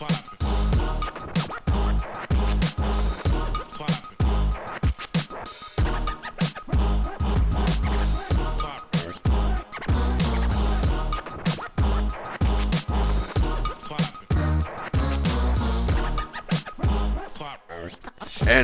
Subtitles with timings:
[0.00, 0.08] And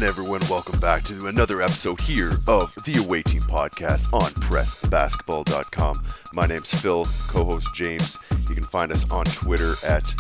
[0.03, 6.03] everyone, welcome back to another episode here of the Away Team Podcast on PressBasketball.com.
[6.33, 8.17] My name's Phil, co-host James.
[8.49, 10.15] You can find us on Twitter at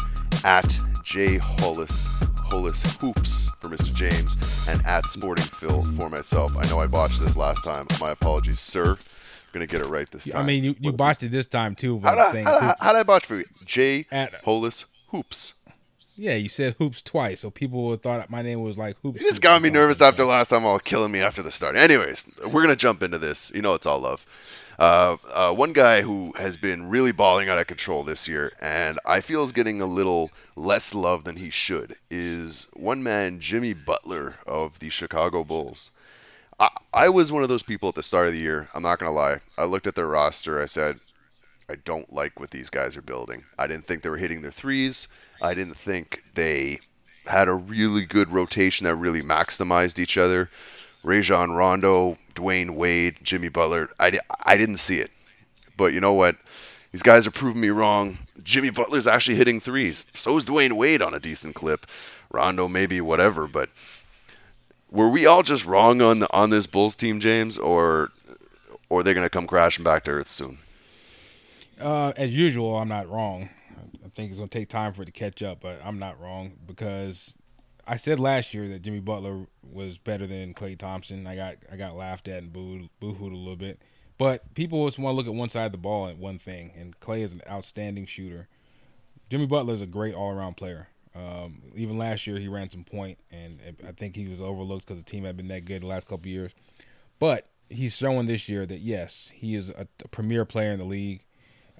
[0.45, 2.09] at jholas Holas
[2.51, 3.95] Holas Hoops for Mr.
[3.95, 4.37] James
[4.69, 6.52] and at Sporting Phil for myself.
[6.59, 7.87] I know I botched this last time.
[8.01, 8.91] My apologies, sir.
[8.91, 8.96] I'm
[9.52, 10.42] gonna get it right this time.
[10.42, 12.01] I mean, you, you What- botched it this time too.
[12.01, 12.79] How'd By I, saying how'd I- hoops.
[12.80, 13.45] how'd I botch for you?
[13.65, 15.55] J At- Holas Hoops.
[16.16, 19.20] yeah, you said hoops twice, so people would thought my name was like hoops.
[19.20, 20.09] You just Hoops got me nervous something.
[20.09, 21.77] after last time, all killing me after the start.
[21.77, 23.52] Anyways, we're gonna jump into this.
[23.54, 24.27] You know, it's all love.
[24.79, 28.99] Uh, uh, one guy who has been really balling out of control this year, and
[29.07, 33.73] I feel is getting a little less love than he should, is one man, Jimmy
[33.73, 35.91] Butler of the Chicago Bulls.
[36.60, 38.69] I, I was one of those people at the start of the year.
[38.74, 39.41] I'm not gonna lie.
[39.57, 40.60] I looked at their roster.
[40.60, 40.97] I said,
[41.69, 43.45] I don't like what these guys are building.
[43.59, 45.09] I didn't think they were hitting their threes.
[45.43, 46.80] I didn't think they
[47.27, 50.49] had a really good rotation that really maximized each other.
[51.07, 53.88] Rajon Rondo, Dwyane Wade, Jimmy Butler.
[53.99, 55.13] I, I didn't see it.
[55.76, 56.35] But you know what?
[56.90, 58.18] These guys are proving me wrong.
[58.43, 60.04] Jimmy Butler's actually hitting threes.
[60.15, 61.87] So is Dwyane Wade on a decent clip.
[62.32, 63.68] Rondo maybe whatever, but
[64.91, 68.10] were we all just wrong on the, on this Bulls team, James, or
[68.88, 70.59] or are they gonna come crashing back to earth soon?
[71.81, 73.48] Uh, as usual, I'm not wrong.
[74.04, 76.53] I think it's gonna take time for it to catch up, but I'm not wrong
[76.66, 77.32] because
[77.87, 81.26] I said last year that Jimmy Butler was better than Klay Thompson.
[81.26, 83.81] I got I got laughed at and booed boohooed a little bit,
[84.19, 86.72] but people just want to look at one side of the ball at one thing.
[86.76, 88.48] And Klay is an outstanding shooter.
[89.31, 90.88] Jimmy Butler is a great all around player.
[91.14, 95.03] Um, even last year, he ran some point, and I think he was overlooked because
[95.03, 96.52] the team had been that good the last couple years.
[97.19, 100.84] But he's showing this year that yes, he is a, a premier player in the
[100.84, 101.22] league.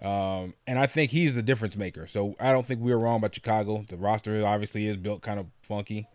[0.03, 2.07] Um, and I think he's the difference maker.
[2.07, 3.85] So I don't think we were wrong about Chicago.
[3.89, 6.07] The roster obviously is built kind of funky.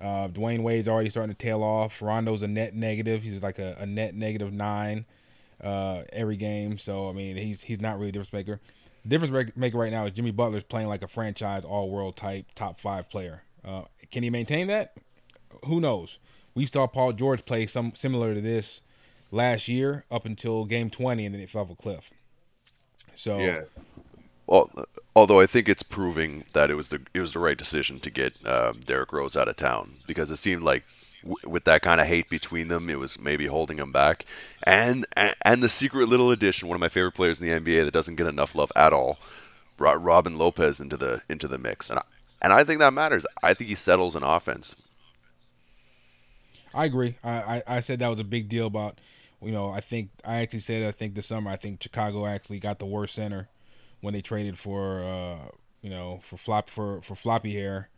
[0.00, 2.02] Uh, Dwyane Wade's already starting to tail off.
[2.02, 3.22] Rondo's a net negative.
[3.22, 5.06] He's like a, a net negative nine
[5.62, 6.78] uh, every game.
[6.78, 8.60] So I mean, he's he's not really a difference maker.
[9.04, 12.46] The difference maker right now is Jimmy Butler's playing like a franchise all world type
[12.54, 13.42] top five player.
[13.64, 14.96] Uh, can he maintain that?
[15.66, 16.18] Who knows?
[16.54, 18.82] We saw Paul George play some similar to this
[19.30, 22.10] last year up until game 20, and then it fell off a cliff.
[23.14, 23.38] So
[24.46, 24.70] Well,
[25.14, 28.10] although I think it's proving that it was the it was the right decision to
[28.10, 30.84] get um, Derrick Rose out of town because it seemed like
[31.22, 34.26] w- with that kind of hate between them, it was maybe holding him back.
[34.62, 37.84] And and, and the secret little addition, one of my favorite players in the NBA
[37.84, 39.18] that doesn't get enough love at all,
[39.76, 42.02] brought Robin Lopez into the into the mix, and I,
[42.42, 43.26] and I think that matters.
[43.42, 44.76] I think he settles an offense.
[46.74, 47.16] I agree.
[47.22, 48.98] I, I, I said that was a big deal about,
[49.42, 52.58] you know, I think I actually said I think this summer I think Chicago actually
[52.58, 53.48] got the worst center
[54.00, 55.48] when they traded for uh,
[55.80, 57.88] you know for flop for for floppy hair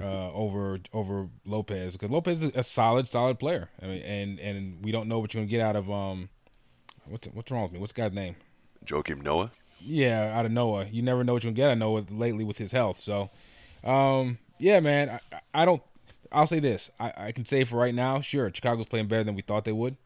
[0.00, 3.70] uh, over over Lopez because Lopez is a solid solid player.
[3.80, 6.28] I mean, and and we don't know what you're gonna get out of um
[7.06, 7.78] what's what's wrong with me?
[7.78, 8.36] What's the guy's name?
[8.84, 9.52] Joakim Noah.
[9.80, 10.86] Yeah, out of Noah.
[10.86, 13.00] You never know what you're gonna get I know Noah lately with his health.
[13.00, 13.30] So,
[13.84, 15.82] um, yeah, man, I, I don't.
[16.30, 16.90] I'll say this.
[16.98, 19.72] I, I can say for right now, sure, Chicago's playing better than we thought they
[19.72, 19.96] would.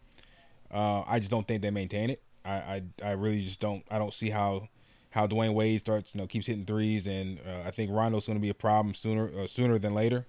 [0.72, 2.22] Uh, I just don't think they maintain it.
[2.44, 3.84] I, I, I really just don't.
[3.91, 4.69] I don't see how
[5.10, 8.38] how Dwyane Wade starts, you know, keeps hitting threes, and uh, I think Rondo's going
[8.38, 10.26] to be a problem sooner uh, sooner than later.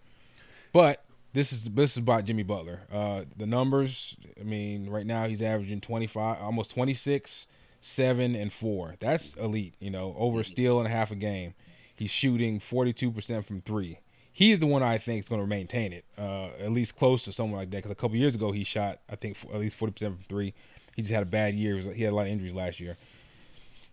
[0.72, 1.04] But
[1.34, 2.82] this is this is about Jimmy Butler.
[2.92, 4.16] Uh, the numbers.
[4.40, 7.48] I mean, right now he's averaging 25, almost 26,
[7.82, 8.96] seven and four.
[9.00, 9.76] That's elite.
[9.80, 11.54] You know, over a steal and a half a game.
[11.96, 14.00] He's shooting 42 percent from three.
[14.38, 17.32] He's the one I think is going to maintain it, uh, at least close to
[17.32, 17.78] someone like that.
[17.78, 20.54] Because a couple years ago he shot, I think, at least 40 percent from three.
[20.96, 21.80] He just had a bad year.
[21.80, 22.98] He, had a lot of injuries last year.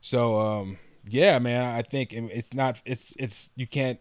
[0.02, 0.76] So um,
[1.08, 2.78] yeah, man, I think it's not.
[2.84, 3.98] It's it's you can't.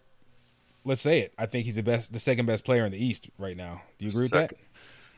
[0.83, 1.33] Let's say it.
[1.37, 3.81] I think he's the best, the second best player in the East right now.
[3.97, 4.53] Do you agree with that?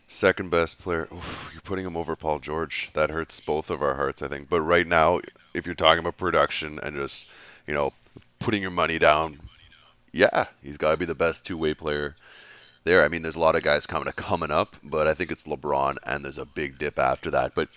[0.05, 1.07] Second best player.
[1.11, 2.91] Oof, you're putting him over Paul George.
[2.93, 4.47] That hurts both of our hearts, I think.
[4.47, 5.21] But right now,
[5.55, 7.31] if you're talking about production and just,
[7.65, 7.93] you know,
[8.37, 9.39] putting your money down,
[10.15, 12.15] yeah, he's got to be the best two-way player
[12.85, 13.03] there.
[13.03, 15.97] I mean, there's a lot of guys coming coming up, but I think it's LeBron,
[16.03, 17.53] and there's a big dip after that.
[17.53, 17.67] But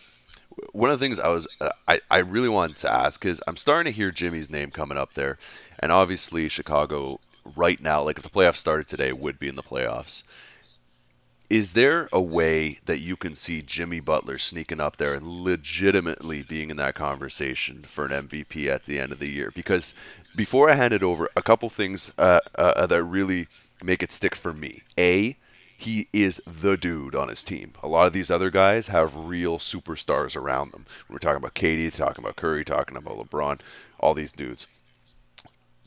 [0.70, 3.56] one of the things I was uh, I, I really wanted to ask is I'm
[3.56, 5.38] starting to hear Jimmy's name coming up there,
[5.80, 7.18] and obviously Chicago
[7.56, 10.22] right now, like if the playoffs started today, would be in the playoffs.
[11.50, 16.42] Is there a way that you can see Jimmy Butler sneaking up there and legitimately
[16.42, 19.50] being in that conversation for an MVP at the end of the year?
[19.54, 19.94] Because
[20.36, 23.46] before I hand it over, a couple things uh, uh, that really
[23.82, 24.82] make it stick for me.
[24.98, 25.36] A,
[25.78, 27.72] he is the dude on his team.
[27.82, 30.84] A lot of these other guys have real superstars around them.
[31.08, 33.60] We're talking about KD, talking about Curry, talking about LeBron,
[33.98, 34.66] all these dudes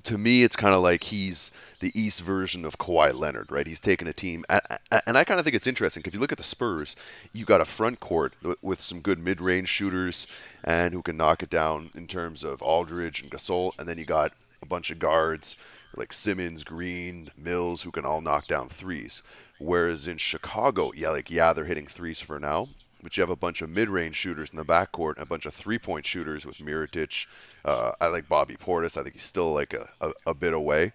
[0.04, 3.66] to me, it's kind of like he's the East version of Kawhi Leonard, right?
[3.66, 6.38] He's taken a team, and I kind of think it's interesting if you look at
[6.38, 6.96] the Spurs,
[7.34, 10.28] you got a front court with some good mid-range shooters
[10.64, 14.06] and who can knock it down in terms of Aldridge and Gasol, and then you
[14.06, 15.56] got a bunch of guards
[15.96, 19.24] like Simmons, Green, Mills, who can all knock down threes.
[19.60, 22.68] Whereas in Chicago, yeah, like yeah, they're hitting threes for now,
[23.04, 25.54] but you have a bunch of mid-range shooters in the backcourt and a bunch of
[25.54, 27.28] three-point shooters with Mirotic.
[27.66, 28.98] Uh, I like Bobby Portis.
[28.98, 30.94] I think he's still like a, a, a, bit away,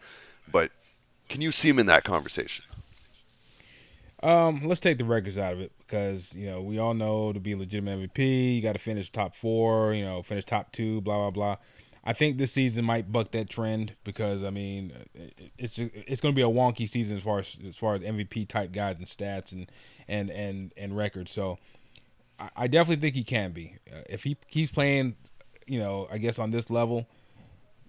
[0.50, 0.70] but
[1.28, 2.64] can you see him in that conversation?
[4.22, 7.40] Um, let's take the records out of it because you know we all know to
[7.40, 9.92] be legitimate MVP, you got to finish top four.
[9.92, 11.00] You know, finish top two.
[11.02, 11.56] Blah blah blah.
[12.08, 14.92] I think this season might buck that trend because I mean
[15.58, 18.48] it's it's going to be a wonky season as far as as far as MVP
[18.48, 19.70] type guys and stats and
[20.06, 21.32] and and and records.
[21.32, 21.58] So
[22.56, 23.76] I definitely think he can be.
[23.90, 25.16] Uh, if he keeps playing,
[25.66, 27.06] you know, I guess on this level,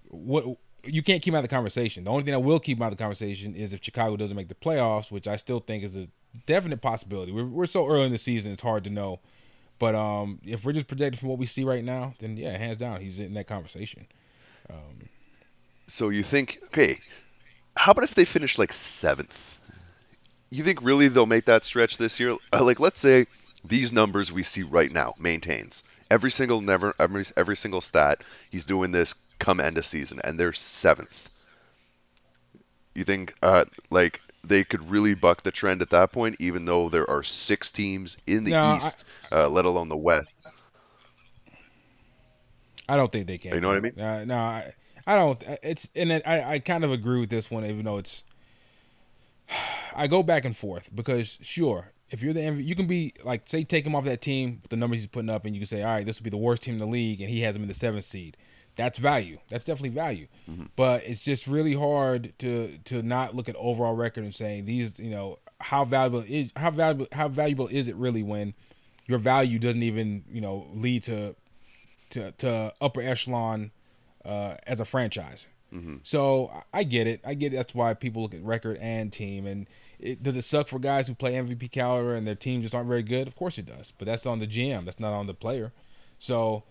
[0.10, 0.46] what
[0.84, 2.06] you can't keep out of the conversation.
[2.06, 4.48] The only thing that will keep out of the conversation is if Chicago doesn't make
[4.48, 6.08] the playoffs, which I still think is a
[6.46, 7.32] definite possibility.
[7.32, 9.20] We're, we're so early in the season; it's hard to know.
[9.80, 12.78] But um, if we're just projecting from what we see right now, then yeah, hands
[12.78, 14.08] down, he's in that conversation.
[14.70, 15.10] Um,
[15.86, 17.00] so you think, okay,
[17.76, 19.60] how about if they finish like seventh?
[20.50, 22.36] You think really they'll make that stretch this year?
[22.52, 23.28] Uh, like, let's say
[23.68, 25.84] these numbers we see right now maintains.
[26.10, 30.40] Every single never every, every single stat he's doing this come end of season and
[30.40, 31.30] they're seventh.
[32.96, 36.90] You think uh, like they could really buck the trend at that point even though
[36.90, 40.30] there are six teams in the no, east I, uh, let alone the west?
[42.90, 43.54] I don't think they can.
[43.54, 44.00] You know what i mean?
[44.00, 44.74] Uh, no I,
[45.06, 47.98] I don't it's and it, I, I kind of agree with this one even though
[47.98, 48.24] it's
[49.96, 53.48] I go back and forth because sure if you're the MVP, you can be like,
[53.48, 55.84] say, take him off that team, the numbers he's putting up, and you can say,
[55.84, 57.62] all right, this would be the worst team in the league, and he has him
[57.64, 58.38] in the seventh seed.
[58.76, 59.40] That's value.
[59.50, 60.28] That's definitely value.
[60.50, 60.66] Mm-hmm.
[60.76, 65.00] But it's just really hard to to not look at overall record and saying these,
[65.00, 68.54] you know, how valuable is how valuable how valuable is it really when
[69.08, 71.36] your value doesn't even you know lead to
[72.12, 73.72] to to upper echelon
[74.24, 75.48] uh, as a franchise.
[75.74, 75.98] Mm-hmm.
[76.04, 77.22] So I get it.
[77.26, 77.58] I get it.
[77.58, 79.68] That's why people look at record and team and
[80.00, 82.88] it, does it suck for guys who play MVP caliber and their teams just aren't
[82.88, 83.28] very good?
[83.28, 84.86] Of course it does, but that's on the GM.
[84.86, 85.72] That's not on the player.
[86.20, 86.64] So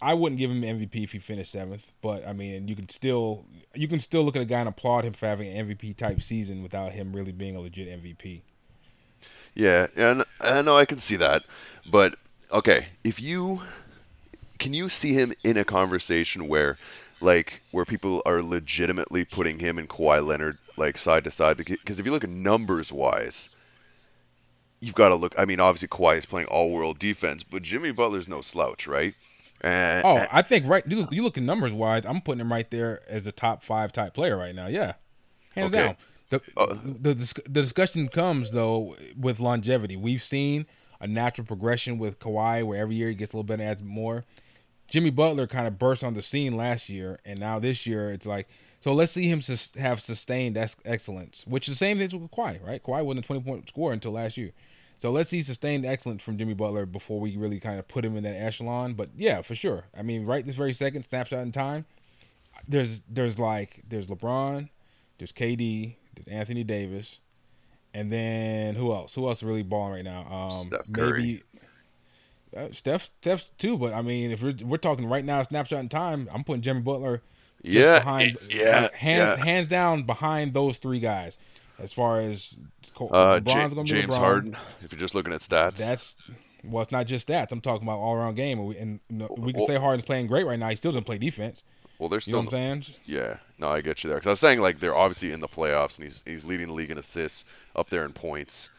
[0.00, 3.46] I wouldn't give him MVP if he finished seventh, but I mean, you can still
[3.74, 6.20] you can still look at a guy and applaud him for having an MVP type
[6.20, 8.42] season without him really being a legit MVP.
[9.54, 11.44] Yeah, and I know I can see that,
[11.90, 12.16] but
[12.52, 13.62] okay, if you
[14.58, 16.76] can you see him in a conversation where
[17.20, 21.98] like where people are legitimately putting him and Kawhi Leonard like side to side because
[21.98, 23.50] if you look at numbers wise,
[24.80, 25.34] you've got to look.
[25.38, 29.16] I mean, obviously Kawhi is playing all world defense, but Jimmy Butler's no slouch, right?
[29.60, 30.84] And, oh, I think right.
[30.86, 33.92] You, you look at numbers wise, I'm putting him right there as a top five
[33.92, 34.66] type player right now.
[34.66, 34.94] Yeah,
[35.54, 35.84] hands okay.
[35.84, 35.96] down.
[36.28, 39.96] The, uh, the the discussion comes though with longevity.
[39.96, 40.66] We've seen
[41.00, 44.24] a natural progression with Kawhi, where every year he gets a little bit, adds more.
[44.86, 48.26] Jimmy Butler kind of burst on the scene last year, and now this year it's
[48.26, 48.48] like
[48.84, 48.92] so.
[48.92, 52.82] Let's see him sus- have sustained excellence, which is the same thing with Kawhi, right?
[52.82, 54.52] Kawhi wasn't a twenty point scorer until last year,
[54.98, 58.16] so let's see sustained excellence from Jimmy Butler before we really kind of put him
[58.16, 58.94] in that echelon.
[58.94, 59.84] But yeah, for sure.
[59.96, 61.86] I mean, right this very second, snapshot in time,
[62.68, 64.68] there's there's like there's LeBron,
[65.18, 67.18] there's KD, there's Anthony Davis,
[67.92, 69.14] and then who else?
[69.14, 70.26] Who else is really balling right now?
[70.30, 71.22] Um, Steph Curry.
[71.22, 71.42] Maybe
[72.56, 73.76] uh, Steph, Steph too.
[73.76, 76.80] But I mean, if we're, we're talking right now, snapshot in time, I'm putting Jimmy
[76.80, 77.22] Butler.
[77.72, 81.38] Yeah, behind, yeah, like, hand, yeah, hands down behind those three guys.
[81.76, 82.54] As far as
[83.00, 84.56] uh, going to be James Harden.
[84.80, 86.14] If you're just looking at stats, that's
[86.64, 87.50] well, it's not just stats.
[87.50, 89.76] I'm talking about all around game, and we, and, you know, we can well, say
[89.76, 90.68] Harden's playing great right now.
[90.68, 91.64] He still doesn't play defense.
[91.98, 92.44] Well, they're still.
[92.44, 92.96] You know what I'm saying?
[93.06, 94.18] Yeah, no, I get you there.
[94.18, 96.74] Because I was saying like they're obviously in the playoffs, and he's he's leading the
[96.74, 97.44] league in assists,
[97.74, 98.70] up there in points.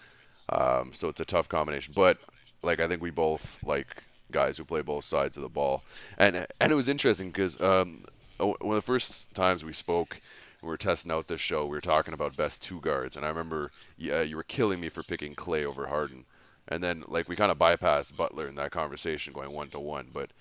[0.48, 1.94] Um, so it's a tough combination.
[1.96, 2.18] But
[2.62, 3.88] like I think we both like
[4.32, 5.84] guys who play both sides of the ball.
[6.18, 8.06] And and it was interesting because um,
[8.39, 10.18] Oh, one of the first times we spoke,
[10.62, 11.65] we were testing out this show.
[11.65, 14.89] We were talking about best two guards, and I remember yeah, you were killing me
[14.89, 16.25] for picking Klay over Harden.
[16.68, 20.08] And then like we kind of bypassed Butler in that conversation, going one to one.
[20.12, 20.32] But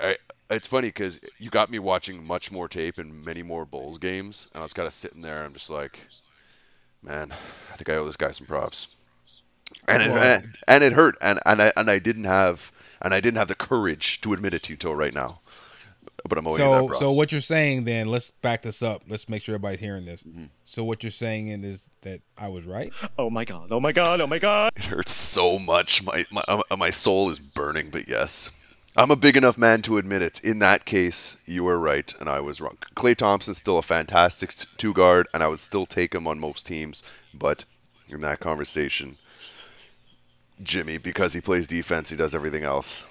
[0.00, 0.16] I,
[0.50, 4.50] it's funny because you got me watching much more tape and many more Bulls games,
[4.54, 5.42] and I was kind of sitting there.
[5.42, 5.98] I'm just like,
[7.02, 7.32] man,
[7.72, 8.94] I think I owe this guy some props.
[9.88, 13.20] And it, and, and it hurt, and and I and I didn't have and I
[13.20, 15.40] didn't have the courage to admit it to you till right now.
[16.28, 18.08] But I'm owing you that, So, so what you're saying then?
[18.08, 19.02] Let's back this up.
[19.08, 20.22] Let's make sure everybody's hearing this.
[20.22, 20.44] Mm-hmm.
[20.64, 22.92] So, what you're saying is that I was right.
[23.18, 24.72] Oh my god, oh my god, oh my god.
[24.76, 26.02] It hurts so much.
[26.04, 27.90] My my uh, my soul is burning.
[27.90, 28.50] But yes,
[28.96, 30.44] I'm a big enough man to admit it.
[30.44, 32.76] In that case, you were right, and I was wrong.
[32.94, 36.66] Klay Thompson's still a fantastic two guard, and I would still take him on most
[36.66, 37.02] teams.
[37.32, 37.64] But
[38.08, 39.16] in that conversation,
[40.62, 43.06] Jimmy, because he plays defense, he does everything else.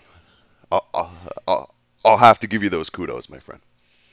[0.71, 1.13] I'll, I'll,
[1.47, 3.61] I'll, I'll have to give you those kudos, my friend.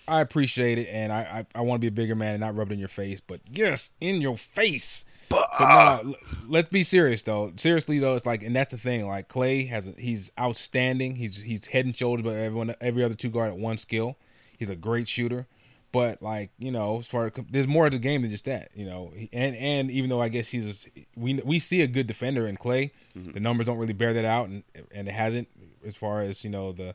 [0.06, 2.56] I appreciate it, and I I, I want to be a bigger man and not
[2.56, 3.20] rub it in your face.
[3.20, 5.04] But yes, in your face.
[5.28, 6.14] But, But no,
[6.46, 7.52] let's be serious though.
[7.56, 9.06] Seriously though, it's like, and that's the thing.
[9.06, 11.16] Like Klay has, a, he's outstanding.
[11.16, 14.16] He's he's head and shoulders above everyone, every other two guard at one skill.
[14.58, 15.46] He's a great shooter,
[15.92, 18.70] but like you know, as far as there's more to the game than just that.
[18.74, 22.06] You know, and and even though I guess he's a, we we see a good
[22.06, 23.32] defender in Klay, mm-hmm.
[23.32, 25.48] the numbers don't really bear that out, and and it hasn't
[25.86, 26.94] as far as you know the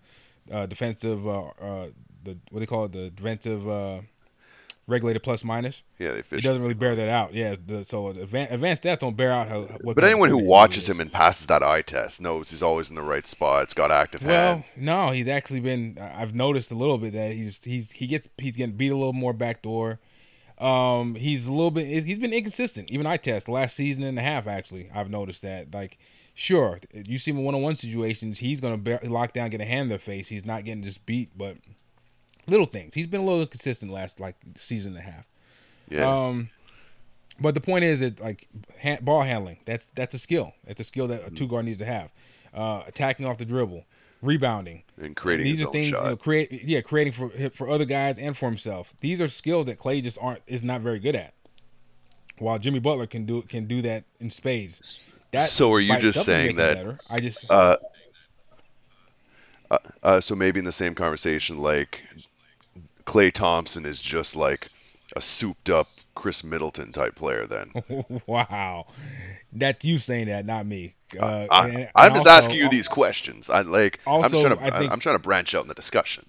[0.52, 1.88] uh, defensive uh, uh,
[2.24, 4.02] the what they call it the defensive uh,
[4.88, 5.82] regulated plus minus.
[6.00, 7.34] yeah, they It doesn't really bear that out.
[7.34, 9.62] Yeah, the, so advanced, advanced stats don't bear out how.
[9.82, 12.96] What But anyone who watches him and passes that eye test knows he's always in
[12.96, 13.64] the right spot.
[13.64, 14.64] It's got active well, hand.
[14.76, 15.98] no, he's actually been.
[16.00, 19.14] I've noticed a little bit that he's he's he gets he's getting beat a little
[19.14, 20.00] more backdoor.
[20.60, 22.06] Um, he's a little bit.
[22.06, 22.90] He's been inconsistent.
[22.90, 24.48] Even eye test last season and a half.
[24.48, 25.74] Actually, I've noticed that.
[25.74, 25.98] Like,
[26.34, 29.62] sure, you see him in one on one situations, he's gonna bear, lock down, get
[29.62, 30.28] a hand in their face.
[30.28, 31.58] He's not getting just beat, but
[32.48, 32.94] little things.
[32.94, 35.26] He's been a little inconsistent last like season and a half.
[35.90, 36.10] Yeah.
[36.10, 36.50] Um,
[37.40, 38.48] but the point is that like
[38.82, 40.54] ha- ball handling, that's that's a skill.
[40.68, 42.12] It's a skill that a two guard needs to have.
[42.54, 43.84] Uh, attacking off the dribble,
[44.22, 44.84] rebounding.
[45.02, 46.04] and creating These are things shot.
[46.04, 46.64] you know, create.
[46.64, 48.94] Yeah, creating for for other guys and for himself.
[49.02, 51.34] These are skills that Klay just aren't is not very good at.
[52.38, 54.82] While Jimmy Butler can do can do that in spades.
[55.34, 57.02] That So are you just saying that-.
[57.12, 57.78] I just Uh,
[59.70, 62.02] uh, uh, so maybe in the same conversation, like
[63.06, 64.70] Klay Thompson is just like
[65.16, 67.46] a souped up Khris Middleton type player.
[67.46, 67.72] Then
[68.28, 68.86] wow,
[69.52, 70.96] that's you saying that, not me.
[71.20, 73.50] Uh, I, and just also- asking you these questions.
[73.50, 74.00] I like.
[74.08, 74.78] I'm just Also, trying to.
[74.78, 76.26] I I'm trying to branch out in the discussion.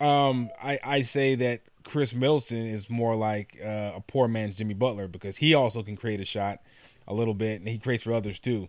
[0.00, 4.74] Um, I, I say that Khris Middleton is more like uh, a poor man's Jimmy
[4.74, 6.60] Butler because he also can create a shot
[7.06, 8.68] a little bit, and he creates for others too.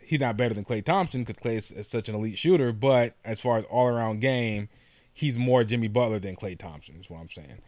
[0.00, 3.14] He's not better than Klay Thompson because Klay is, is such an elite shooter, but
[3.24, 4.68] as far as all around game,
[5.12, 6.96] he's more Jimmy Butler than Klay Thompson.
[7.00, 7.58] Is what I'm saying.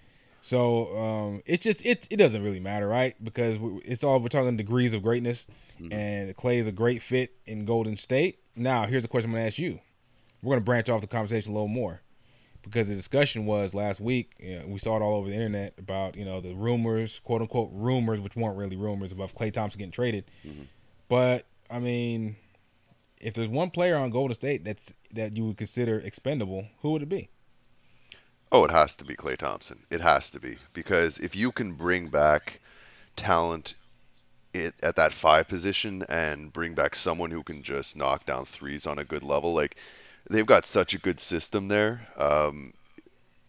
[0.41, 3.15] So um, it's just it it doesn't really matter, right?
[3.23, 5.47] Because it's all we're talking degrees of greatness,
[5.93, 8.41] and Klay is a great fit in Golden State.
[8.57, 9.79] Now, here's a question I'm gonna ask you.
[10.43, 12.01] We're gonna branch off the conversation a little more
[12.63, 14.33] because the discussion was last week.
[14.39, 17.41] You know, we saw it all over the internet about you know the rumors, quote
[17.41, 20.25] unquote rumors, which weren't really rumors about Klay Thompson getting traded.
[20.47, 20.63] Mm-hmm.
[21.09, 22.37] But I mean,
[23.21, 27.03] if there's one player on Golden State that's that you would consider expendable, who would
[27.03, 27.29] it be?
[28.51, 29.83] Oh, it has to be Klay Thompson.
[29.91, 32.61] It has to be because if you can bring back
[33.17, 33.75] talent
[34.53, 38.87] it, at that five position and bring back someone who can just knock down threes
[38.87, 39.77] on a good level, like
[40.33, 42.07] they've got such a good system there.
[42.17, 42.73] Um,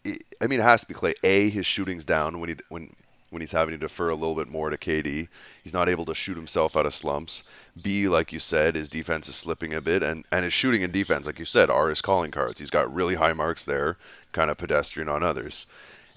[0.04, 1.14] it, I mean, it has to be Klay.
[1.22, 2.88] A, his shooting's down when he when
[3.30, 5.26] when he's having to defer a little bit more to KD.
[5.64, 7.50] He's not able to shoot himself out of slumps.
[7.82, 10.92] B, like you said, his defense is slipping a bit, and and his shooting and
[10.92, 12.60] defense, like you said, are his calling cards.
[12.60, 13.96] He's got really high marks there,
[14.32, 15.66] kind of pedestrian on others,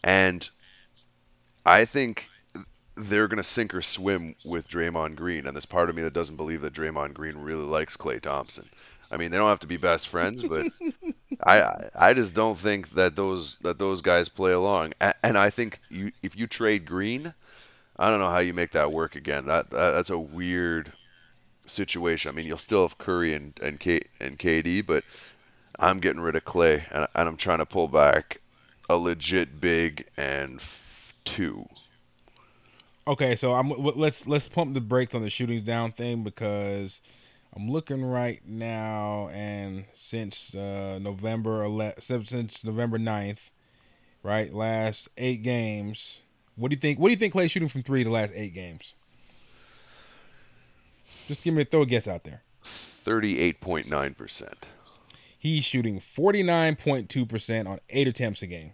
[0.04, 0.48] and
[1.66, 2.30] I think
[2.98, 6.36] they're gonna sink or swim with Draymond Green, and there's part of me that doesn't
[6.38, 8.68] believe that Draymond Green really likes Klay Thompson.
[9.12, 10.68] I mean, they don't have to be best friends, but
[11.44, 14.94] I I- I just don't think that those that those guys play along.
[15.24, 17.34] And I think you if you trade Green,
[17.98, 19.48] I don't know how you make that work again.
[19.48, 20.92] That, that that's a weird
[21.66, 22.32] situation.
[22.32, 25.04] I mean, you'll still have Curry and and K, and KD, but
[25.80, 28.40] I'm getting rid of Klay, and, and I'm trying to pull back
[28.90, 31.68] a legit big and f- two.
[33.08, 37.02] Okay, so I'm let's let's pump the brakes on the shootings down thing because
[37.56, 43.50] I'm looking right now, and since uh, November 11, since November 9th,
[44.24, 46.20] right, last eight games.
[46.58, 47.00] What do you think?
[47.00, 48.94] What do you think Klay's shooting from three the last eight games?
[51.28, 52.42] Just give me a throw a guess out there.
[52.64, 54.68] Thirty-eight point nine percent.
[55.38, 58.72] He's shooting 49.2% on eight attempts a game.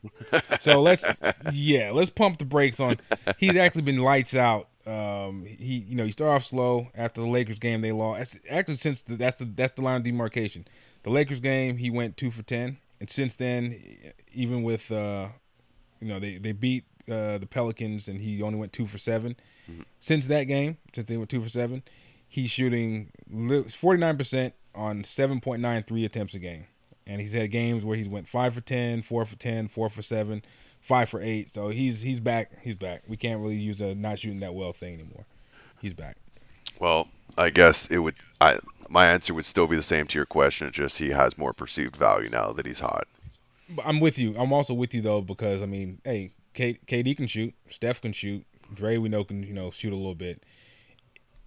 [0.62, 1.06] So let's,
[1.52, 3.00] yeah, let's pump the brakes on.
[3.38, 4.70] He's actually been lights out.
[4.86, 7.82] Um, he, you know, he started off slow after the Lakers game.
[7.82, 8.38] They lost.
[8.50, 10.66] Actually, since the, that's the that's the line of demarcation.
[11.04, 13.82] The Lakers game, he went two for ten, and since then,
[14.34, 15.28] even with, uh,
[16.02, 19.36] you know, they they beat uh, the Pelicans, and he only went two for 7
[20.00, 21.84] Since that game, since they went two for seven,
[22.28, 23.12] he's shooting
[23.70, 26.66] forty nine percent on seven point nine three attempts a game,
[27.08, 30.02] and he's had games where he's went five for 10, 4 for 10, 4 for
[30.02, 30.44] seven,
[30.82, 31.54] five for eight.
[31.54, 32.52] So he's he's back.
[32.62, 33.04] He's back.
[33.08, 35.26] We can't really use a not shooting that well thing anymore.
[35.82, 36.18] He's back.
[36.80, 38.16] Well, I guess it would.
[38.40, 40.68] I my answer would still be the same to your question.
[40.68, 43.08] It's just he has more perceived value now that he's hot.
[43.84, 44.36] I'm with you.
[44.38, 48.14] I'm also with you though because I mean, hey, K- KD can shoot, Steph can
[48.14, 50.44] shoot, Dre we know can you know shoot a little bit.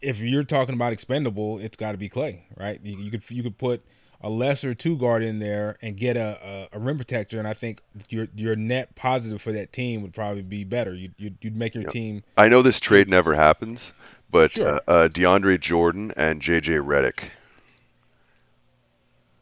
[0.07, 2.81] If you're talking about expendable, it's got to be Klay, right?
[2.83, 3.83] You, you could you could put
[4.21, 7.55] a lesser two guard in there and get a, a, a, rim protector, and I
[7.55, 10.95] think your your net positive for that team would probably be better.
[10.95, 12.23] You'd you'd, you'd make your team.
[12.37, 13.93] I know this trade never happens,
[14.31, 14.77] but sure.
[14.77, 17.31] uh, uh, DeAndre Jordan and JJ Redick.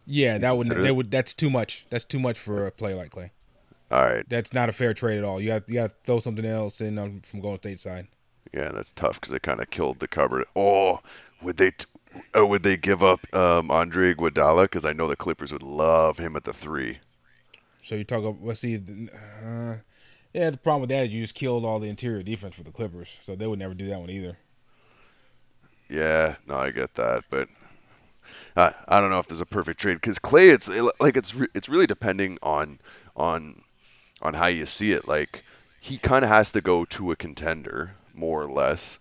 [0.06, 1.86] Yeah, that would they would that's too much.
[1.90, 3.30] That's too much for a play like Klay.
[3.90, 5.40] All right, that's not a fair trade at all.
[5.40, 8.08] You got you got to throw something else in um, from Golden State side.
[8.54, 10.44] Yeah, that's tough because they kind of killed the cupboard.
[10.54, 11.00] Oh,
[11.42, 11.72] would they?
[11.72, 11.86] T-
[12.34, 14.64] oh, would they give up um, Andre Iguodala?
[14.64, 16.98] Because I know the Clippers would love him at the three.
[17.82, 18.76] So you talk about let's see.
[18.76, 19.74] Uh,
[20.32, 22.70] yeah, the problem with that is you just killed all the interior defense for the
[22.70, 24.38] Clippers, so they would never do that one either.
[25.88, 27.48] Yeah, no, I get that, but
[28.56, 30.70] I, I don't know if there's a perfect trade because Klay, it's
[31.00, 32.78] like it's re, it's really depending on
[33.16, 33.60] on
[34.22, 35.08] on how you see it.
[35.08, 35.42] Like
[35.80, 38.98] he kind of has to go to a contender more or less,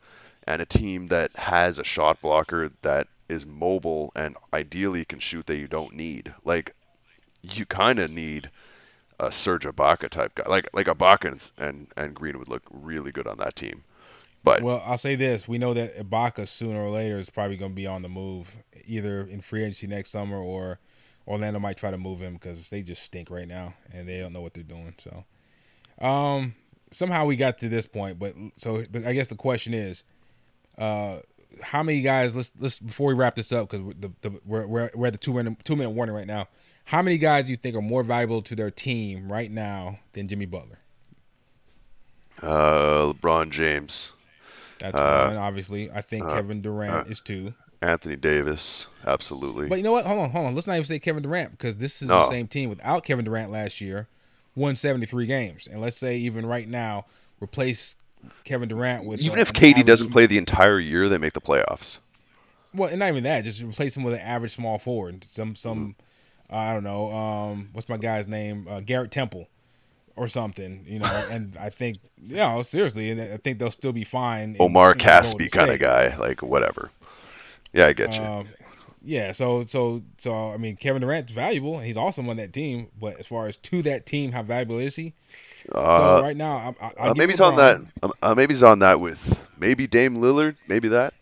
[0.47, 5.45] and a team that has a shot blocker that is mobile and ideally can shoot
[5.47, 6.33] that you don't need.
[6.43, 6.75] Like
[7.41, 8.49] you kind of need
[9.19, 10.49] a Serge Ibaka type guy.
[10.49, 13.83] Like like Ibaka and, and Green would look really good on that team.
[14.43, 17.71] But well, I'll say this: we know that Ibaka sooner or later is probably going
[17.71, 18.55] to be on the move,
[18.85, 20.79] either in free agency next summer or
[21.27, 24.33] Orlando might try to move him because they just stink right now and they don't
[24.33, 24.93] know what they're doing.
[24.97, 25.23] So,
[26.05, 26.55] um,
[26.93, 28.19] somehow we got to this point.
[28.19, 30.03] But so I guess the question is,
[30.77, 31.17] uh,
[31.61, 32.35] how many guys?
[32.35, 35.19] Let's let's before we wrap this up because the, the we're, we're we're at the
[35.19, 36.47] two minute two minute warning right now.
[36.85, 40.27] How many guys do you think are more valuable to their team right now than
[40.27, 40.79] Jimmy Butler?
[42.41, 44.11] Uh, LeBron James.
[44.79, 45.89] That's uh, one, obviously.
[45.91, 47.53] I think uh, Kevin Durant uh, is two.
[47.81, 49.67] Anthony Davis, absolutely.
[49.67, 50.05] But you know what?
[50.05, 50.55] Hold on, hold on.
[50.55, 52.19] Let's not even say Kevin Durant because this is no.
[52.19, 54.07] the same team without Kevin Durant last year,
[54.55, 55.67] won 73 games.
[55.69, 57.05] And let's say even right now,
[57.41, 57.95] replace
[58.43, 61.99] Kevin Durant with even if KD doesn't play the entire year, they make the playoffs.
[62.73, 63.43] Well, and not even that.
[63.43, 65.25] Just replace him with an average small forward.
[65.31, 66.55] Some some mm-hmm.
[66.55, 67.11] I don't know.
[67.11, 68.67] Um, what's my guy's name?
[68.69, 69.47] Uh, Garrett Temple
[70.15, 71.13] or something, you know.
[71.31, 74.55] and I think, yeah, seriously, and I think they'll still be fine.
[74.59, 76.91] Omar Casspi kind of guy, like whatever.
[77.73, 78.23] Yeah, I get you.
[78.23, 78.47] Um,
[79.03, 81.77] yeah, so so so I mean, Kevin Durant's valuable.
[81.77, 84.79] And he's awesome on that team, but as far as to that team, how valuable
[84.79, 85.13] is he?
[85.71, 87.81] Uh, so right now, I, I, uh, maybe he's on that.
[88.01, 90.55] Um, uh, maybe he's on that with maybe Dame Lillard.
[90.67, 91.13] Maybe that.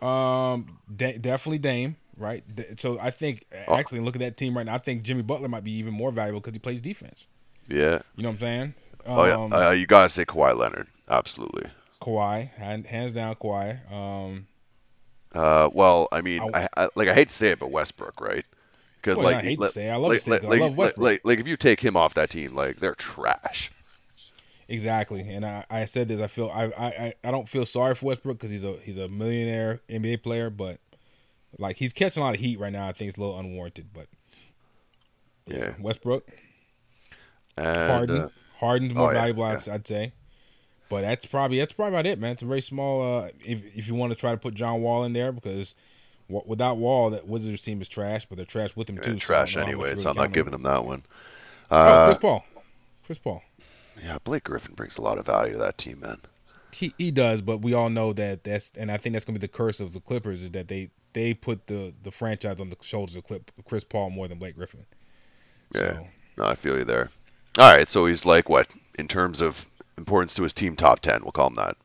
[0.00, 2.44] Um, de- definitely Dame right?
[2.78, 3.76] So I think oh.
[3.76, 4.74] actually, look at that team right now.
[4.74, 7.26] I think Jimmy Butler might be even more valuable because he plays defense.
[7.68, 8.00] Yeah.
[8.16, 8.74] You know what I'm saying?
[9.06, 9.36] Oh yeah.
[9.36, 10.88] Um, uh, you gotta say Kawhi Leonard.
[11.08, 11.70] Absolutely.
[12.02, 13.92] Kawhi, hands down, Kawhi.
[13.92, 14.46] Um,
[15.38, 18.44] uh, well, I mean, I, I, like I hate to say it, but Westbrook, right?
[18.96, 19.92] Because like, I hate to say, it.
[19.92, 21.08] I love like, to say like, I love Westbrook.
[21.08, 23.70] Like, like, if you take him off that team, like they're trash.
[24.66, 26.20] Exactly, and I, I said this.
[26.20, 29.08] I feel I, I, I don't feel sorry for Westbrook because he's a he's a
[29.08, 30.80] millionaire NBA player, but
[31.56, 32.88] like he's catching a lot of heat right now.
[32.88, 34.08] I think it's a little unwarranted, but
[35.46, 36.28] yeah, Westbrook.
[37.56, 38.20] And, Harden.
[38.22, 39.74] Uh, Harden's more oh, yeah, valuable, yeah.
[39.74, 40.12] I'd say.
[40.88, 42.32] But that's probably that's probably about it, man.
[42.32, 43.18] It's a very small.
[43.18, 45.74] Uh, if if you want to try to put John Wall in there, because
[46.28, 49.16] without Wall, that Wizards team is trash, but they're trash with him too.
[49.16, 51.02] Trash so anyway, really so I'm not giving them that one.
[51.70, 52.44] Uh, oh, Chris Paul.
[53.04, 53.42] Chris Paul.
[54.02, 56.18] Yeah, Blake Griffin brings a lot of value to that team, man.
[56.72, 59.46] He he does, but we all know that that's and I think that's gonna be
[59.46, 62.76] the curse of the Clippers is that they they put the the franchise on the
[62.80, 63.24] shoulders of
[63.66, 64.84] Chris Paul more than Blake Griffin.
[65.74, 66.06] Yeah, so.
[66.38, 67.10] no, I feel you there.
[67.58, 69.66] All right, so he's like what in terms of
[69.98, 71.22] importance to his team, top ten.
[71.22, 71.76] We'll call him that.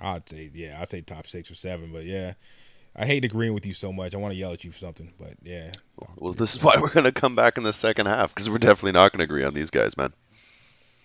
[0.00, 2.34] I'd say yeah, I'd say top six or seven, but yeah.
[2.94, 4.14] I hate agreeing with you so much.
[4.14, 5.70] I want to yell at you for something, but yeah.
[6.16, 8.92] Well, this is why we're gonna come back in the second half because we're definitely
[8.92, 10.12] not gonna agree on these guys, man.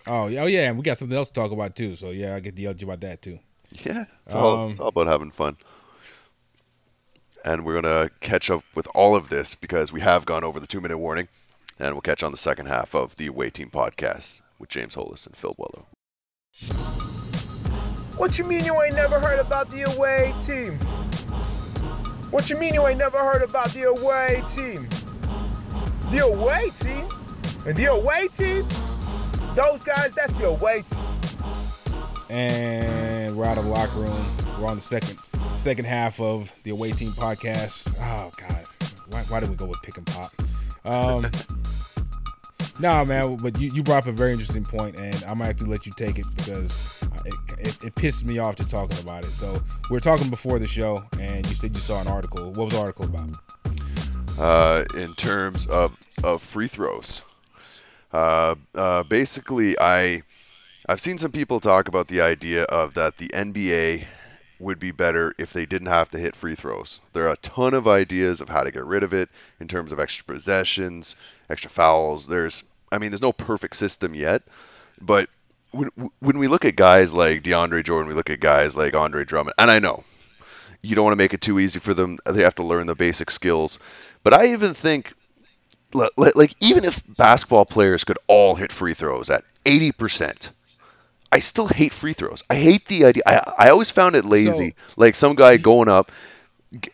[0.07, 1.95] Oh yeah, oh yeah, and we got something else to talk about too.
[1.95, 3.39] So yeah, I get to yell at you about that too.
[3.83, 5.57] Yeah, it's all, um, all about having fun.
[7.43, 10.67] And we're gonna catch up with all of this because we have gone over the
[10.67, 11.27] two minute warning
[11.79, 15.27] and we'll catch on the second half of the Away Team podcast with James Holas
[15.27, 15.85] and Phil Boileau.
[18.17, 20.77] What you mean you ain't never heard about the Away Team?
[22.31, 24.87] What you mean you ain't never heard about the Away Team?
[26.11, 27.05] The Away Team?
[27.65, 28.63] And the Away Team?
[29.55, 30.99] Those guys, that's the away team.
[32.29, 34.25] And we're out of the locker room.
[34.59, 35.17] We're on the second
[35.55, 37.87] second half of the away team podcast.
[38.01, 38.65] Oh God,
[39.09, 40.25] why, why did we go with pick and pop?
[40.83, 41.31] Um,
[42.79, 45.57] nah, man, but you, you brought up a very interesting point, and I'm gonna have
[45.57, 49.25] to let you take it because it, it, it pisses me off to talking about
[49.25, 49.31] it.
[49.31, 52.51] So we were talking before the show, and you said you saw an article.
[52.51, 53.35] What was the article about?
[54.39, 57.21] uh, in terms of, of free throws.
[58.11, 60.23] Uh, uh, basically, I
[60.87, 64.05] I've seen some people talk about the idea of that the NBA
[64.59, 67.01] would be better if they didn't have to hit free throws.
[67.11, 69.91] There are a ton of ideas of how to get rid of it in terms
[69.91, 71.17] of extra possessions,
[71.49, 72.27] extra fouls.
[72.27, 74.41] There's I mean, there's no perfect system yet,
[75.01, 75.29] but
[75.71, 79.25] when when we look at guys like DeAndre Jordan, we look at guys like Andre
[79.25, 80.03] Drummond, and I know
[80.85, 82.17] you don't want to make it too easy for them.
[82.25, 83.79] They have to learn the basic skills.
[84.23, 85.13] But I even think,
[85.93, 90.51] like, even if basketball players could all hit free throws at 80%,
[91.31, 92.43] I still hate free throws.
[92.49, 93.23] I hate the idea.
[93.25, 94.75] I, I always found it lazy.
[94.87, 96.11] So, like some guy going up,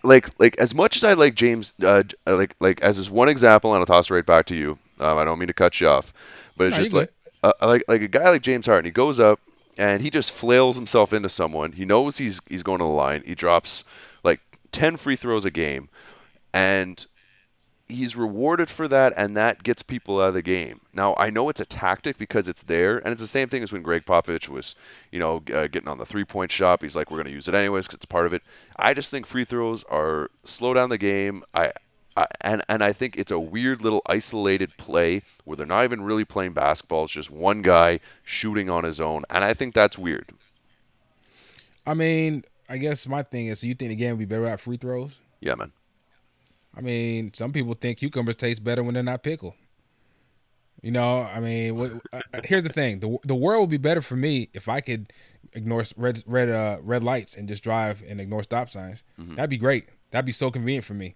[0.03, 3.73] like like as much as I like James, uh, like like as this one example,
[3.73, 4.77] and I'll toss it right back to you.
[4.99, 6.13] Um, I don't mean to cut you off,
[6.55, 8.85] but it's no, just like uh, like like a guy like James Harden.
[8.85, 9.39] He goes up
[9.77, 11.71] and he just flails himself into someone.
[11.71, 13.23] He knows he's he's going to the line.
[13.25, 13.83] He drops
[14.23, 14.39] like
[14.71, 15.89] 10 free throws a game,
[16.53, 17.03] and
[17.91, 20.79] he's rewarded for that, and that gets people out of the game.
[20.93, 23.71] Now I know it's a tactic because it's there, and it's the same thing as
[23.71, 24.75] when Gregg Popovich was,
[25.11, 26.81] you know, uh, getting on the three-point shot.
[26.81, 28.41] He's like, we're going to use it anyways because it's part of it.
[28.75, 31.43] I just think free throws are slow down the game.
[31.53, 31.73] I
[32.41, 36.25] and and I think it's a weird little isolated play where they're not even really
[36.25, 37.05] playing basketball.
[37.05, 40.29] It's just one guy shooting on his own, and I think that's weird.
[41.85, 44.45] I mean, I guess my thing is, so you think the game would be better
[44.45, 45.17] at free throws?
[45.39, 45.71] Yeah, man.
[46.75, 49.53] I mean, some people think cucumbers taste better when they're not pickled.
[50.81, 54.01] You know, I mean, what, uh, here's the thing: the the world would be better
[54.01, 55.13] for me if I could
[55.53, 59.03] ignore red red uh, red lights and just drive and ignore stop signs.
[59.19, 59.35] Mm-hmm.
[59.35, 59.89] That'd be great.
[60.09, 61.15] That'd be so convenient for me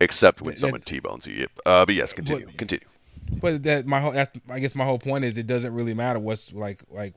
[0.00, 1.46] except when that, someone t-bones you.
[1.64, 2.46] Uh, but yes, continue.
[2.46, 2.86] But, continue.
[3.40, 6.18] But that my whole that's, I guess my whole point is it doesn't really matter
[6.18, 7.14] what's like like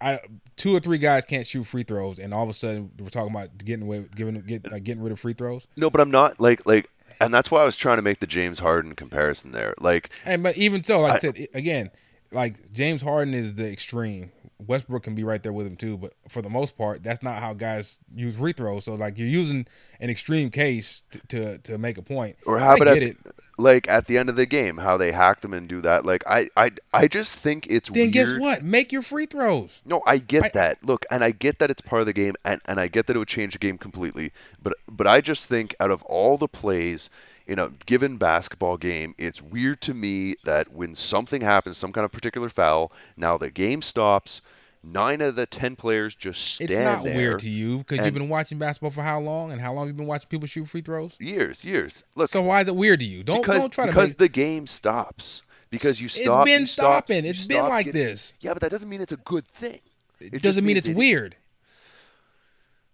[0.00, 0.20] I
[0.56, 3.30] two or three guys can't shoot free throws, and all of a sudden we're talking
[3.30, 5.66] about getting away, giving get like getting rid of free throws.
[5.76, 8.26] No, but I'm not like like, and that's why I was trying to make the
[8.26, 9.74] James Harden comparison there.
[9.80, 11.90] Like, and but even so, like I, I said again,
[12.32, 14.32] like James Harden is the extreme.
[14.66, 17.40] Westbrook can be right there with him too, but for the most part, that's not
[17.40, 18.84] how guys use free throws.
[18.84, 19.66] So like you're using
[20.00, 22.36] an extreme case to to, to make a point.
[22.46, 23.16] Or how about at, it.
[23.58, 26.04] Like at the end of the game, how they hack them and do that?
[26.04, 28.12] Like I I I just think it's then weird.
[28.12, 28.64] guess what?
[28.64, 29.80] Make your free throws.
[29.84, 30.84] No, I get I, that.
[30.84, 33.16] Look, and I get that it's part of the game, and and I get that
[33.16, 34.32] it would change the game completely.
[34.62, 37.10] But but I just think out of all the plays
[37.46, 42.04] in a given basketball game, it's weird to me that when something happens, some kind
[42.04, 44.42] of particular foul, now the game stops.
[44.86, 48.14] Nine of the ten players just stand It's not there, weird to you because you've
[48.14, 50.82] been watching basketball for how long, and how long you've been watching people shoot free
[50.82, 51.16] throws?
[51.18, 52.04] Years, years.
[52.16, 52.28] Look.
[52.30, 53.22] So why is it weird to you?
[53.22, 54.18] Don't because, don't try to because make...
[54.18, 56.46] the game stops because you stop.
[56.46, 57.22] It's been stopping.
[57.22, 58.02] Stop, it's been like getting...
[58.02, 58.34] this.
[58.40, 59.80] Yeah, but that doesn't mean it's a good thing.
[60.20, 61.34] It, it doesn't mean it's it weird.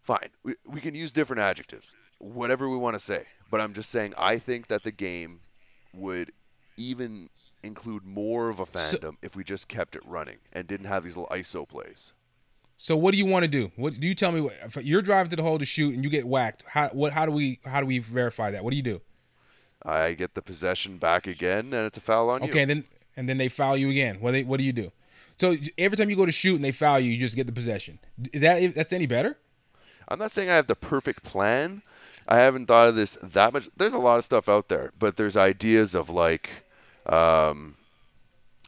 [0.03, 3.25] Fine, we, we can use different adjectives, whatever we want to say.
[3.51, 5.41] But I'm just saying, I think that the game
[5.93, 6.31] would
[6.77, 7.29] even
[7.63, 11.05] include more of a fandom so, if we just kept it running and didn't have
[11.05, 12.13] these little ISO plays.
[12.77, 13.71] So what do you want to do?
[13.77, 14.41] What do you tell me?
[14.41, 17.13] What, if you're driving to the hole to shoot and you get whacked, how what
[17.13, 18.65] how do we how do we verify that?
[18.65, 19.01] What do you do?
[19.83, 22.51] I get the possession back again, and it's a foul on okay, you.
[22.51, 22.85] Okay, and then
[23.17, 24.21] and then they foul you again.
[24.21, 24.93] What they, what do you do?
[25.39, 27.53] So every time you go to shoot and they foul you, you just get the
[27.53, 27.99] possession.
[28.33, 29.37] Is that that's any better?
[30.09, 31.83] I'm not saying I have the perfect plan,
[32.31, 33.69] I haven't thought of this that much.
[33.77, 36.49] There's a lot of stuff out there, but there's ideas of like,
[37.07, 37.77] um,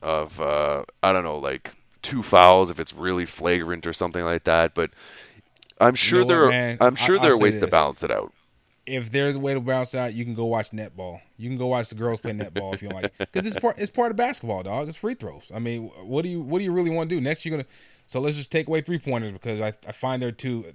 [0.00, 4.44] of uh, I don't know, like two fouls if it's really flagrant or something like
[4.44, 4.74] that.
[4.74, 4.90] But
[5.80, 8.02] I'm sure you know there, what, are, I'm sure I, there are ways to balance
[8.02, 8.32] it out.
[8.84, 11.20] If there's a way to balance out, you can go watch netball.
[11.36, 13.90] You can go watch the girls play netball if you like, because it's part it's
[13.90, 14.88] part of basketball, dog.
[14.88, 15.50] It's free throws.
[15.54, 17.44] I mean, what do you what do you really want to do next?
[17.44, 17.68] You're gonna
[18.08, 20.66] so let's just take away three pointers because I, I find they're too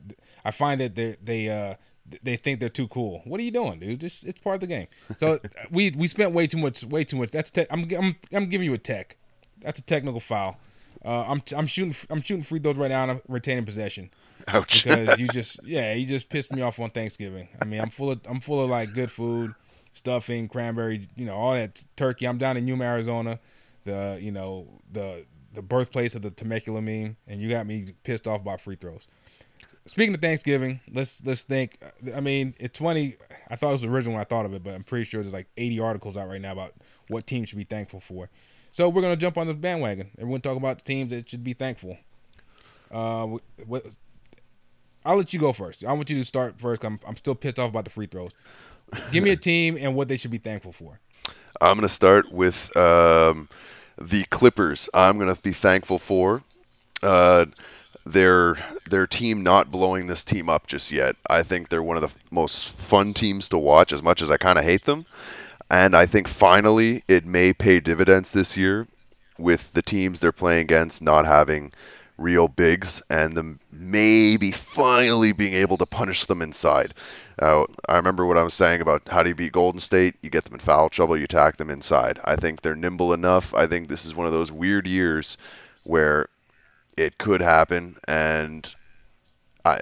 [0.45, 1.75] I find that they they uh
[2.23, 3.21] they think they're too cool.
[3.25, 3.99] What are you doing, dude?
[3.99, 4.87] Just it's part of the game.
[5.17, 5.39] So
[5.71, 7.31] we we spent way too much, way too much.
[7.31, 9.17] That's te- I'm I'm I'm giving you a tech.
[9.61, 10.57] That's a technical foul.
[11.03, 14.09] Uh, I'm I'm shooting I'm shooting free throws right now and I'm retaining possession.
[14.47, 14.85] Ouch.
[14.85, 17.49] Because you just yeah you just pissed me off on Thanksgiving.
[17.61, 19.53] I mean I'm full of I'm full of like good food,
[19.93, 22.27] stuffing, cranberry, you know all that turkey.
[22.27, 23.39] I'm down in Yuma, Arizona,
[23.83, 28.27] the you know the the birthplace of the Temecula meme, and you got me pissed
[28.27, 29.07] off by free throws.
[29.87, 31.79] Speaking of Thanksgiving, let's let's think.
[32.13, 33.15] I mean, it's funny.
[33.49, 35.33] I thought it was original when I thought of it, but I'm pretty sure there's
[35.33, 36.73] like 80 articles out right now about
[37.07, 38.29] what teams should be thankful for.
[38.73, 41.43] So we're gonna jump on the bandwagon and we're talk about the teams that should
[41.43, 41.97] be thankful.
[42.91, 43.85] Uh, what,
[45.05, 45.85] I'll let you go first.
[45.85, 46.83] I want you to start first.
[46.83, 48.31] I'm I'm still pissed off about the free throws.
[49.11, 50.99] Give me a team and what they should be thankful for.
[51.61, 53.49] I'm going to start with um,
[53.97, 54.89] the Clippers.
[54.93, 56.43] I'm going to be thankful for
[57.01, 57.45] uh,
[58.05, 58.55] their
[58.89, 61.15] their team not blowing this team up just yet.
[61.29, 64.37] I think they're one of the most fun teams to watch, as much as I
[64.37, 65.05] kind of hate them.
[65.69, 68.87] And I think finally it may pay dividends this year
[69.37, 71.73] with the teams they're playing against not having
[72.17, 76.93] real bigs and them maybe finally being able to punish them inside.
[77.37, 80.15] Uh, I remember what I was saying about how do you beat Golden State?
[80.23, 82.19] You get them in foul trouble, you attack them inside.
[82.23, 83.53] I think they're nimble enough.
[83.53, 85.37] I think this is one of those weird years
[85.83, 86.27] where
[86.97, 88.75] it could happen, and
[89.63, 89.81] I.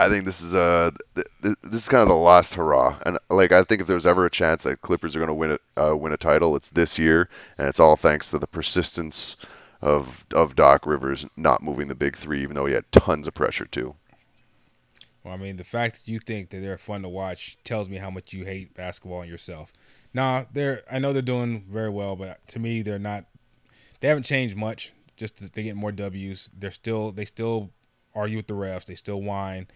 [0.00, 3.62] I think this is a this is kind of the last hurrah, and like I
[3.62, 6.12] think if there's ever a chance that Clippers are going to win it, uh, win
[6.12, 9.36] a title, it's this year, and it's all thanks to the persistence
[9.80, 13.34] of of Doc Rivers not moving the big three, even though he had tons of
[13.34, 13.94] pressure too.
[15.22, 17.96] Well, I mean, the fact that you think that they're fun to watch tells me
[17.96, 19.72] how much you hate basketball and yourself.
[20.12, 23.24] Nah, they're I know they're doing very well, but to me, they're not.
[24.00, 24.92] They haven't changed much.
[25.16, 26.50] Just they get more W's.
[26.56, 27.70] They're still they still
[28.14, 28.86] argue with the refs.
[28.86, 29.66] They still whine.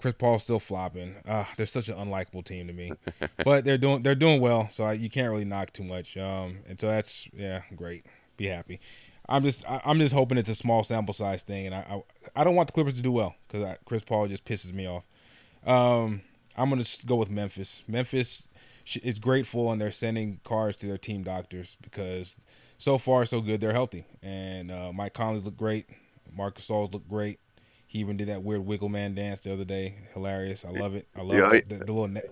[0.00, 1.16] Chris Paul's still flopping.
[1.26, 2.92] Uh, they're such an unlikable team to me,
[3.44, 6.16] but they're doing they're doing well, so I, you can't really knock too much.
[6.16, 8.06] Um, and so that's yeah, great.
[8.36, 8.80] Be happy.
[9.28, 12.02] I'm just I, I'm just hoping it's a small sample size thing, and I
[12.36, 14.86] I, I don't want the Clippers to do well because Chris Paul just pisses me
[14.86, 15.04] off.
[15.66, 16.22] Um,
[16.56, 17.82] I'm gonna go with Memphis.
[17.88, 18.46] Memphis
[19.02, 22.38] is grateful, and they're sending cards to their team doctors because
[22.78, 23.60] so far so good.
[23.60, 25.86] They're healthy, and uh, Mike Conley's look great.
[26.34, 27.40] Marc Gasol's look great.
[27.86, 29.96] He even did that weird wiggle man dance the other day.
[30.14, 30.64] Hilarious.
[30.64, 31.08] I love it.
[31.16, 32.08] I love Yeah, the, the, the little.
[32.08, 32.22] Ne-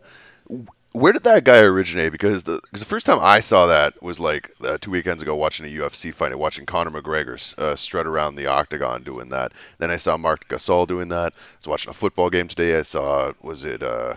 [0.92, 2.12] Where did that guy originate?
[2.12, 5.36] Because the, cause the first time I saw that was like uh, two weekends ago
[5.36, 9.52] watching a UFC fight, watching Conor McGregor uh, strut around the octagon doing that.
[9.78, 11.34] Then I saw Marc Gasol doing that.
[11.34, 12.78] I was watching a football game today.
[12.78, 14.14] I saw, was it, uh,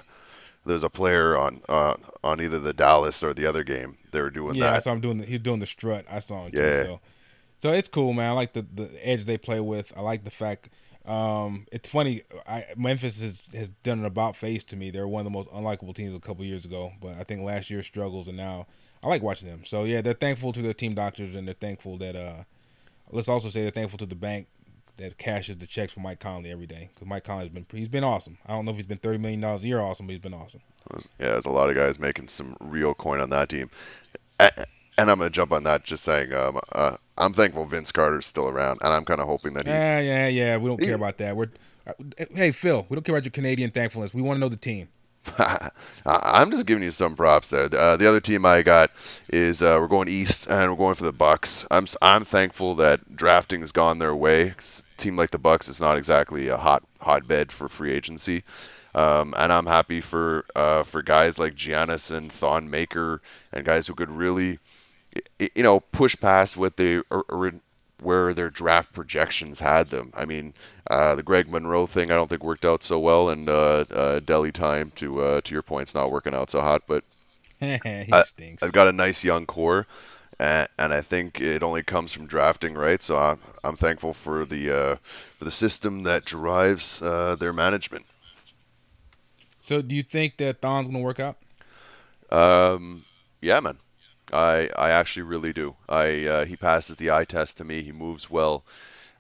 [0.70, 3.98] there's a player on uh, on either the Dallas or the other game.
[4.12, 4.60] They were doing that.
[4.60, 4.84] yeah, I that.
[4.84, 6.06] saw him doing the, he was doing the strut.
[6.10, 6.58] I saw him too.
[6.58, 7.00] So,
[7.58, 8.30] so it's cool, man.
[8.30, 9.92] I like the the edge they play with.
[9.98, 10.70] I like the fact.
[11.06, 12.24] Um, it's funny.
[12.48, 14.92] I, Memphis has, has done an about face to me.
[14.92, 17.72] They're one of the most unlikable teams a couple years ago, but I think last
[17.72, 18.68] year's struggles and now
[19.02, 19.64] I like watching them.
[19.66, 22.16] So yeah, they're thankful to their team doctors and they're thankful that.
[22.16, 22.44] Uh,
[23.12, 24.48] let's also say they're thankful to the bank
[25.00, 28.04] that cashes the checks for Mike Conley every day because Mike Conley's been he's been
[28.04, 28.38] awesome.
[28.46, 30.34] I don't know if he's been thirty million dollars a year awesome, but he's been
[30.34, 30.62] awesome.
[31.20, 33.70] Yeah, there's a lot of guys making some real coin on that team.
[34.40, 38.26] And I'm going to jump on that just saying um, uh, I'm thankful Vince Carter's
[38.26, 39.72] still around, and I'm kind of hoping that he.
[39.72, 40.58] Yeah, yeah, yeah.
[40.58, 41.36] We don't care about that.
[41.38, 41.50] We're
[41.88, 41.94] uh,
[42.34, 44.14] hey Phil, we don't care about your Canadian thankfulness.
[44.14, 44.90] We want to know the team.
[45.38, 45.70] I-
[46.06, 47.70] I'm just giving you some props there.
[47.74, 48.92] Uh, the other team I got
[49.30, 51.66] is uh, we're going east and we're going for the Bucks.
[51.72, 54.54] I'm I'm thankful that drafting has gone their way.
[55.00, 58.44] Team like the Bucks is not exactly a hot hotbed for free agency,
[58.96, 63.22] um, and I'm happy for uh, for guys like Giannis and Thon Maker
[63.54, 64.60] and guys who could really,
[65.40, 67.54] you know, push past what they or, or
[68.02, 70.12] where their draft projections had them.
[70.16, 70.54] I mean,
[70.90, 74.20] uh, the Greg Monroe thing I don't think worked out so well, and uh, uh,
[74.20, 76.84] Delhi time to uh, to your point, it's not working out so hot.
[76.88, 77.04] But
[77.62, 78.64] he I- stinks.
[78.64, 79.88] I've got a nice young core,
[80.40, 83.02] and, and I think it only comes from drafting right.
[83.02, 84.96] So I'm, I'm thankful for the uh,
[85.38, 88.06] for the system that drives uh, their management.
[89.60, 91.38] so, do you think that Thon's gonna work out?
[92.32, 93.04] Um,
[93.42, 93.78] yeah, man.
[94.32, 95.76] I I actually really do.
[95.88, 97.82] I uh, he passes the eye test to me.
[97.82, 98.64] He moves well.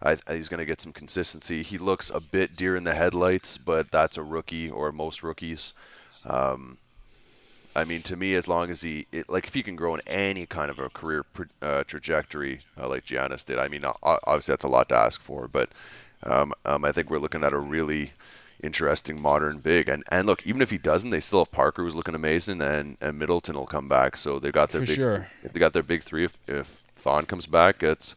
[0.02, 1.62] I, he's going to get some consistency.
[1.62, 5.74] He looks a bit deer in the headlights, but that's a rookie or most rookies.
[6.26, 6.78] Um,
[7.80, 10.02] I mean, to me, as long as he it, like if he can grow in
[10.06, 11.26] any kind of a career
[11.62, 15.48] uh, trajectory uh, like Giannis did, I mean, obviously that's a lot to ask for,
[15.48, 15.70] but
[16.24, 18.12] um, um, I think we're looking at a really
[18.62, 19.90] interesting modern big.
[19.90, 22.98] And and look, even if he doesn't, they still have Parker who's looking amazing, and,
[23.02, 24.18] and Middleton will come back.
[24.18, 25.28] So they've got their For big sure.
[25.44, 26.26] they got their big three.
[26.26, 28.16] If, if Thon comes back, it's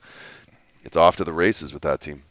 [0.85, 2.23] it's off to the races with that team.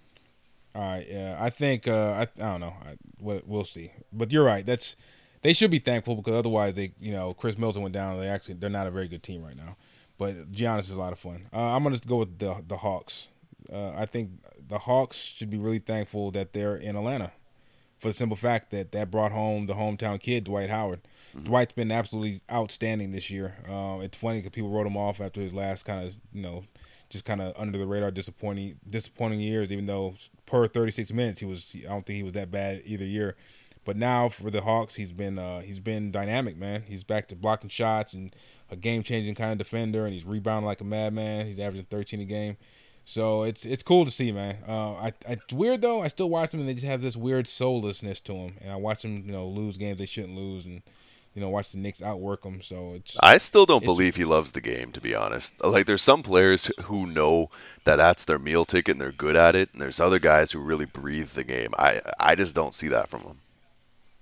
[0.74, 2.74] All right, yeah, I think uh, I, I don't know.
[2.86, 4.65] I, we'll see, but you're right.
[4.65, 4.96] That's
[5.41, 8.19] they should be thankful because otherwise they, you know, Khris Middleton went down.
[8.19, 9.75] They actually they're not a very good team right now.
[10.17, 11.47] But Giannis is a lot of fun.
[11.51, 13.27] Uh, I'm gonna go with the the Hawks.
[13.71, 14.32] Uh, I think
[14.67, 17.32] the Hawks should be really thankful that they're in Atlanta,
[17.99, 21.01] for the simple fact that that brought home the hometown kid Dwight Howard.
[21.43, 23.56] Dwight's been absolutely outstanding this year.
[23.67, 26.65] Um, it's funny because people wrote him off after his last kind of you know
[27.10, 31.45] just kind of under the radar disappointing disappointing years even though per 36 minutes he
[31.45, 33.36] was I don't think he was that bad either year
[33.86, 37.36] but now for the Hawks he's been uh, he's been dynamic man he's back to
[37.36, 38.36] blocking shots and
[38.72, 41.46] a game changing kind of defender, and he's rebounding like a madman.
[41.46, 42.58] He's averaging 13 a game.
[43.04, 44.58] So it's it's cool to see, man.
[44.67, 46.02] Uh, I, I it's weird though.
[46.02, 48.54] I still watch them, and they just have this weird soullessness to them.
[48.62, 50.82] And I watch them, you know, lose games they shouldn't lose, and
[51.34, 52.62] you know, watch the Knicks outwork them.
[52.62, 55.62] So it's I still don't believe he loves the game, to be honest.
[55.63, 57.50] Like, there's some players who know
[57.84, 60.60] that that's their meal ticket and they're good at it, and there's other guys who
[60.62, 61.74] really breathe the game.
[61.78, 63.38] I I just don't see that from him.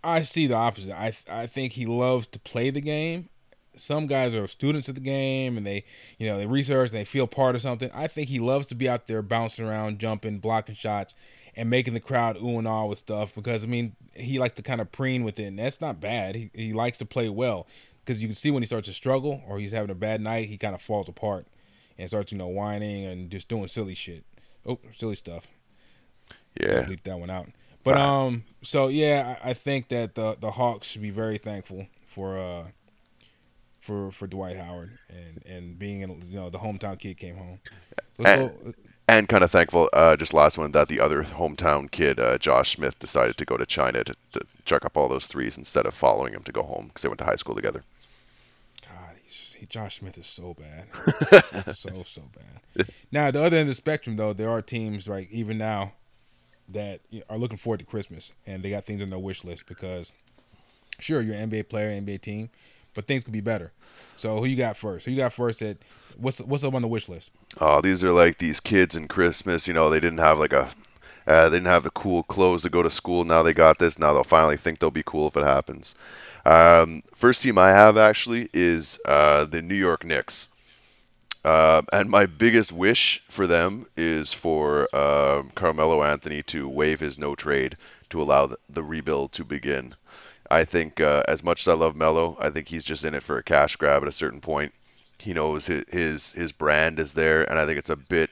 [0.04, 0.94] I see the opposite.
[0.94, 3.30] I I think he loves to play the game.
[3.76, 5.86] Some guys are students of the game and they,
[6.18, 7.90] you know, they research and they feel part of something.
[7.94, 11.16] I think he loves to be out there bouncing around, jumping, blocking shots,
[11.56, 13.34] and making the crowd ooh and ah with stuff.
[13.36, 16.36] Because I mean, he likes to kind of preen with it, and that's not bad.
[16.36, 17.68] He he likes to play well
[18.10, 20.50] because you can see when he starts to struggle or he's having a bad night,
[20.50, 21.46] he kind of falls apart
[21.96, 24.24] and starts, you know, whining and just doing silly shit.
[24.66, 25.48] Oh, silly stuff.
[26.60, 26.86] Yeah.
[26.86, 27.50] Bleep that one out.
[27.84, 31.88] But um, so yeah, I, I think that the the Hawks should be very thankful
[32.08, 32.64] for uh
[33.80, 37.60] for for Dwight Howard and and being in you know the hometown kid came home.
[38.18, 38.74] Let's And- go.
[39.08, 42.76] And kind of thankful, uh, just last one, that the other hometown kid, uh, Josh
[42.76, 45.96] Smith, decided to go to China to, to chuck up all those threes instead of
[45.96, 47.84] following him to go home because they went to high school together.
[48.84, 52.22] God, Josh Smith is so bad, so so
[52.76, 52.88] bad.
[53.12, 55.94] Now the other end of the spectrum, though, there are teams like even now
[56.72, 60.12] that are looking forward to Christmas and they got things on their wish list because
[61.00, 62.50] sure you're an NBA player, NBA team,
[62.94, 63.72] but things could be better.
[64.16, 65.06] So who you got first?
[65.06, 65.60] Who you got first?
[65.60, 65.78] That
[66.18, 67.32] what's what's up on the wish list?
[67.60, 69.68] Oh, these are like these kids in Christmas.
[69.68, 70.70] You know, they didn't have like a,
[71.26, 73.24] uh, they didn't have the cool clothes to go to school.
[73.24, 74.00] Now they got this.
[74.00, 75.96] Now they'll finally think they'll be cool if it happens.
[76.46, 80.50] Um, first team I have actually is uh, the New York Knicks.
[81.44, 87.18] Uh, and my biggest wish for them is for uh, Carmelo Anthony to waive his
[87.18, 87.76] no trade
[88.10, 89.96] to allow the, rebuild to begin.
[90.52, 93.24] I think, uh, as much as I love Melo, I think he's just in it
[93.24, 94.74] for a cash grab at a certain point.
[95.20, 98.30] He knows his his, his brand is there, and I think it's a bit.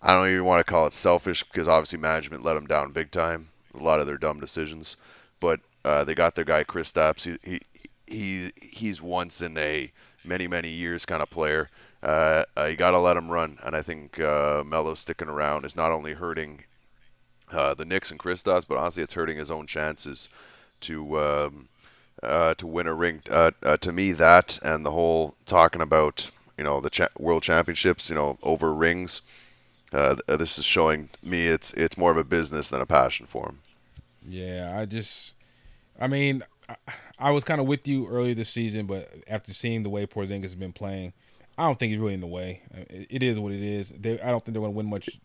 [0.00, 3.10] I don't even want to call it selfish because obviously management let him down big
[3.10, 3.48] time.
[3.74, 4.96] A lot of their dumb decisions,
[5.40, 7.24] but uh, they got their guy Kristaps.
[7.24, 7.60] He, he
[8.06, 9.90] he he's once in a
[10.26, 11.68] many many years kind of player.
[12.02, 15.76] Uh, you got to let him run, and I think uh, Melo sticking around is
[15.76, 16.62] not only hurting
[17.50, 20.28] uh, the Knicks and Kristaps, but honestly, it's hurting his own chances
[20.80, 21.68] to um,
[22.22, 23.22] uh, to win a ring.
[23.30, 27.42] Uh, uh, to me, that and the whole talking about you know the cha- world
[27.42, 29.22] championships, you know, over rings.
[29.92, 33.46] Uh, this is showing me it's it's more of a business than a passion for
[33.46, 33.58] him.
[34.28, 35.32] Yeah, I just,
[36.00, 36.74] I mean, I,
[37.18, 40.42] I was kind of with you earlier this season, but after seeing the way Porzingis
[40.42, 41.12] has been playing,
[41.58, 42.62] I don't think he's really in the way.
[42.72, 43.90] It, it is what it is.
[43.90, 45.18] They, I don't think they're going to win much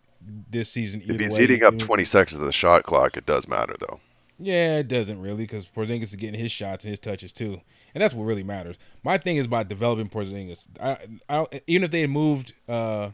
[0.50, 1.44] this season either If he's way.
[1.44, 4.00] eating up 20 seconds of the shot clock, it does matter though.
[4.40, 7.62] Yeah, it doesn't really because Porzingis is getting his shots and his touches too,
[7.94, 8.76] and that's what really matters.
[9.04, 10.68] My thing is about developing Porzingis.
[10.82, 10.98] I,
[11.30, 13.10] I, even if they had moved uh,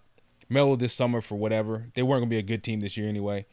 [0.48, 3.46] Melo this summer for whatever, they weren't gonna be a good team this year anyway.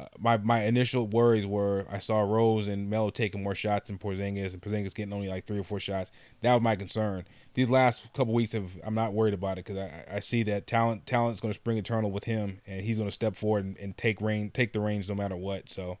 [0.00, 3.98] Uh, my my initial worries were I saw Rose and Melo taking more shots than
[3.98, 6.10] Porzingis, and Porzingis getting only like three or four shots.
[6.42, 7.24] That was my concern.
[7.54, 10.66] These last couple weeks have I'm not worried about it because I, I see that
[10.66, 13.78] talent talent's going to spring eternal with him, and he's going to step forward and,
[13.78, 15.70] and take reign take the reins no matter what.
[15.70, 15.98] So.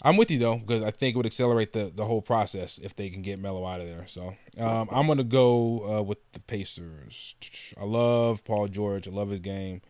[0.00, 2.94] I'm with you though because I think it would accelerate the, the whole process if
[2.94, 4.04] they can get Melo out of there.
[4.06, 7.34] So um, I'm gonna go uh, with the Pacers.
[7.76, 9.08] I love Paul George.
[9.08, 9.82] I love his game.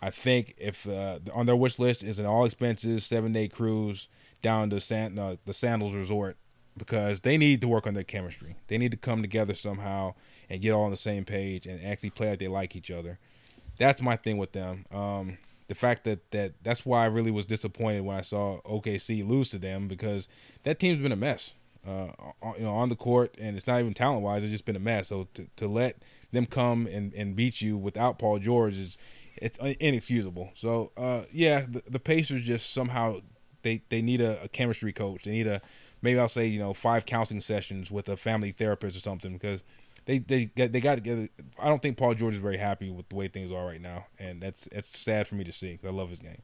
[0.00, 4.08] I think if uh, on their wish list is an all expenses seven day cruise
[4.42, 6.36] down to San, uh, the Sandals Resort
[6.76, 8.56] because they need to work on their chemistry.
[8.68, 10.14] They need to come together somehow
[10.48, 13.18] and get all on the same page and actually play like they like each other.
[13.78, 14.86] That's my thing with them.
[14.92, 19.26] Um, the fact that, that that's why I really was disappointed when I saw OKC
[19.26, 20.28] lose to them because
[20.62, 21.52] that team's been a mess.
[21.86, 22.08] Uh,
[22.42, 24.76] on, you know, on the court, and it's not even talent wise; it's just been
[24.76, 25.08] a mess.
[25.08, 25.96] So to, to let
[26.32, 28.98] them come and, and beat you without Paul George is
[29.40, 30.50] it's inexcusable.
[30.54, 33.20] So uh, yeah, the, the Pacers just somehow
[33.62, 35.24] they they need a, a chemistry coach.
[35.24, 35.60] They need a
[36.02, 39.62] maybe I'll say you know five counseling sessions with a family therapist or something because
[40.06, 41.30] they they they got to get.
[41.58, 44.06] I don't think Paul George is very happy with the way things are right now,
[44.18, 46.42] and that's it's sad for me to see because I love his game.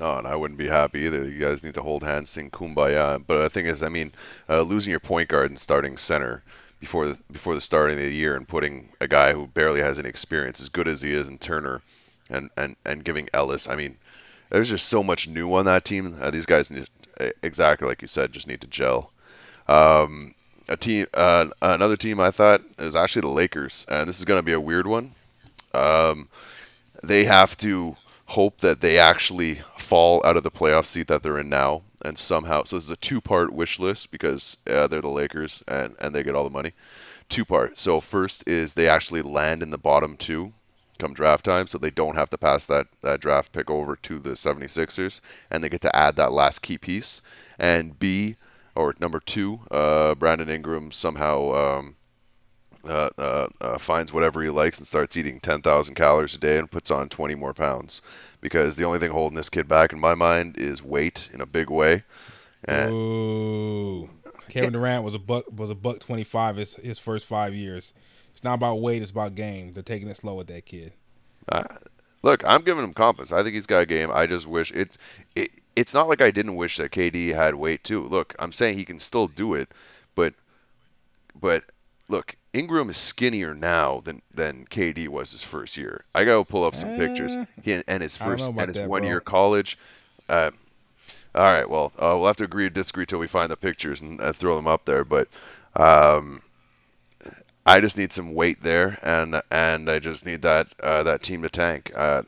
[0.00, 1.24] No, and I wouldn't be happy either.
[1.24, 4.12] You guys need to hold hands, sing "Kumbaya." But the thing is, I mean,
[4.48, 6.42] uh, losing your point guard and starting center
[6.80, 9.98] before the before the start of the year and putting a guy who barely has
[9.98, 11.82] any experience, as good as he is in Turner,
[12.30, 13.68] and and and giving Ellis.
[13.68, 13.96] I mean,
[14.50, 16.16] there's just so much new on that team.
[16.20, 16.88] Uh, these guys need
[17.42, 19.10] exactly like you said, just need to gel.
[19.66, 20.34] Um,
[20.68, 24.38] a team, uh, another team I thought is actually the Lakers, and this is going
[24.38, 25.12] to be a weird one.
[25.74, 26.28] Um,
[27.02, 31.38] they have to hope that they actually fall out of the playoff seat that they're
[31.38, 32.64] in now, and somehow.
[32.64, 36.22] So this is a two-part wish list because uh, they're the Lakers and and they
[36.22, 36.72] get all the money.
[37.28, 37.80] two parts.
[37.80, 40.52] So first is they actually land in the bottom two
[40.98, 44.18] come draft time, so they don't have to pass that, that draft pick over to
[44.18, 45.20] the 76ers,
[45.50, 47.22] and they get to add that last key piece.
[47.58, 48.36] And B,
[48.74, 51.96] or number two, uh, Brandon Ingram somehow um,
[52.84, 56.70] uh, uh, uh, finds whatever he likes and starts eating 10,000 calories a day and
[56.70, 58.02] puts on 20 more pounds.
[58.40, 61.46] Because the only thing holding this kid back, in my mind, is weight in a
[61.46, 62.04] big way.
[62.64, 64.10] And Ooh.
[64.48, 67.92] Kevin Durant was a buck was a buck twenty five his his first five years.
[68.38, 69.72] It's not about weight, it's about game.
[69.72, 70.92] They're taking it slow with that kid.
[71.48, 71.64] Uh,
[72.22, 73.32] look, I'm giving him confidence.
[73.32, 74.10] I think he's got a game.
[74.12, 74.96] I just wish it's
[75.34, 78.00] it, it's not like I didn't wish that KD had weight too.
[78.00, 79.68] Look, I'm saying he can still do it,
[80.14, 80.34] but
[81.40, 81.64] but
[82.08, 86.04] look, Ingram is skinnier now than than KD was his first year.
[86.14, 87.32] I gotta pull up some pictures.
[87.32, 89.08] Eh, He, and his first and his that, one bro.
[89.10, 89.76] year college.
[90.28, 90.52] Uh,
[91.34, 94.00] all right, well, uh, we'll have to agree to disagree till we find the pictures
[94.00, 95.04] and uh, throw them up there.
[95.04, 95.26] But
[95.74, 96.40] um,
[97.68, 101.42] I just need some weight there, and and I just need that uh, that team
[101.42, 101.92] to tank.
[101.94, 102.22] Uh,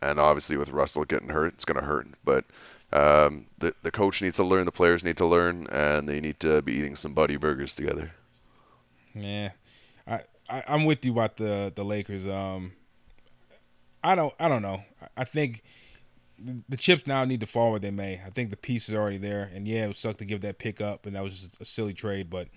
[0.00, 2.06] and obviously, with Russell getting hurt, it's going to hurt.
[2.24, 2.46] But
[2.92, 6.40] um, the the coach needs to learn, the players need to learn, and they need
[6.40, 8.10] to be eating some buddy burgers together.
[9.14, 9.50] Yeah,
[10.06, 12.26] I, I I'm with you about the the Lakers.
[12.26, 12.72] Um,
[14.02, 14.82] I don't I don't know.
[15.16, 15.62] I- think
[16.68, 18.20] the, chips now need to fall where they may.
[18.24, 20.58] I think the piece is already there, and yeah, it would suck to give that
[20.58, 22.30] pick up, and that was just a silly trade.
[22.30, 22.48] But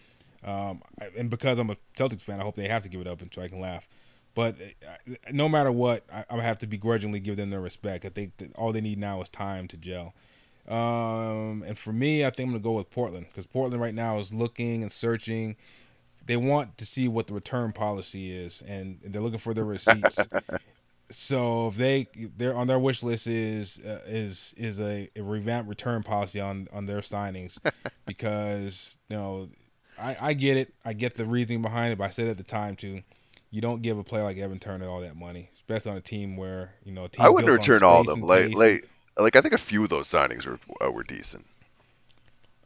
[0.44, 3.08] um, I- and because I'm a Celtics fan, I hope they have to give it
[3.08, 3.88] up until I can laugh.
[4.34, 8.06] But uh, no matter what, I, I have to begrudgingly give them their respect.
[8.06, 10.14] I think that all they need now is time to gel.
[10.68, 14.20] Um, and for me, I think I'm gonna go with Portland because Portland right now
[14.20, 15.56] is looking and searching.
[16.26, 20.20] They want to see what the return policy is, and they're looking for their receipts.
[21.12, 25.70] so if they they're on their wish list is uh, is is a, a revamped
[25.70, 27.58] return policy on on their signings
[28.06, 29.50] because you know
[30.02, 32.43] I, I get it I get the reasoning behind it but I said at the
[32.43, 33.02] time too
[33.49, 36.38] you don't give a player like Evan Turner all that money especially on a team
[36.38, 38.22] where you know a team I wouldn't return all of them.
[38.22, 41.45] Late, Like, pace like, I think a few of those signings were uh, were decent.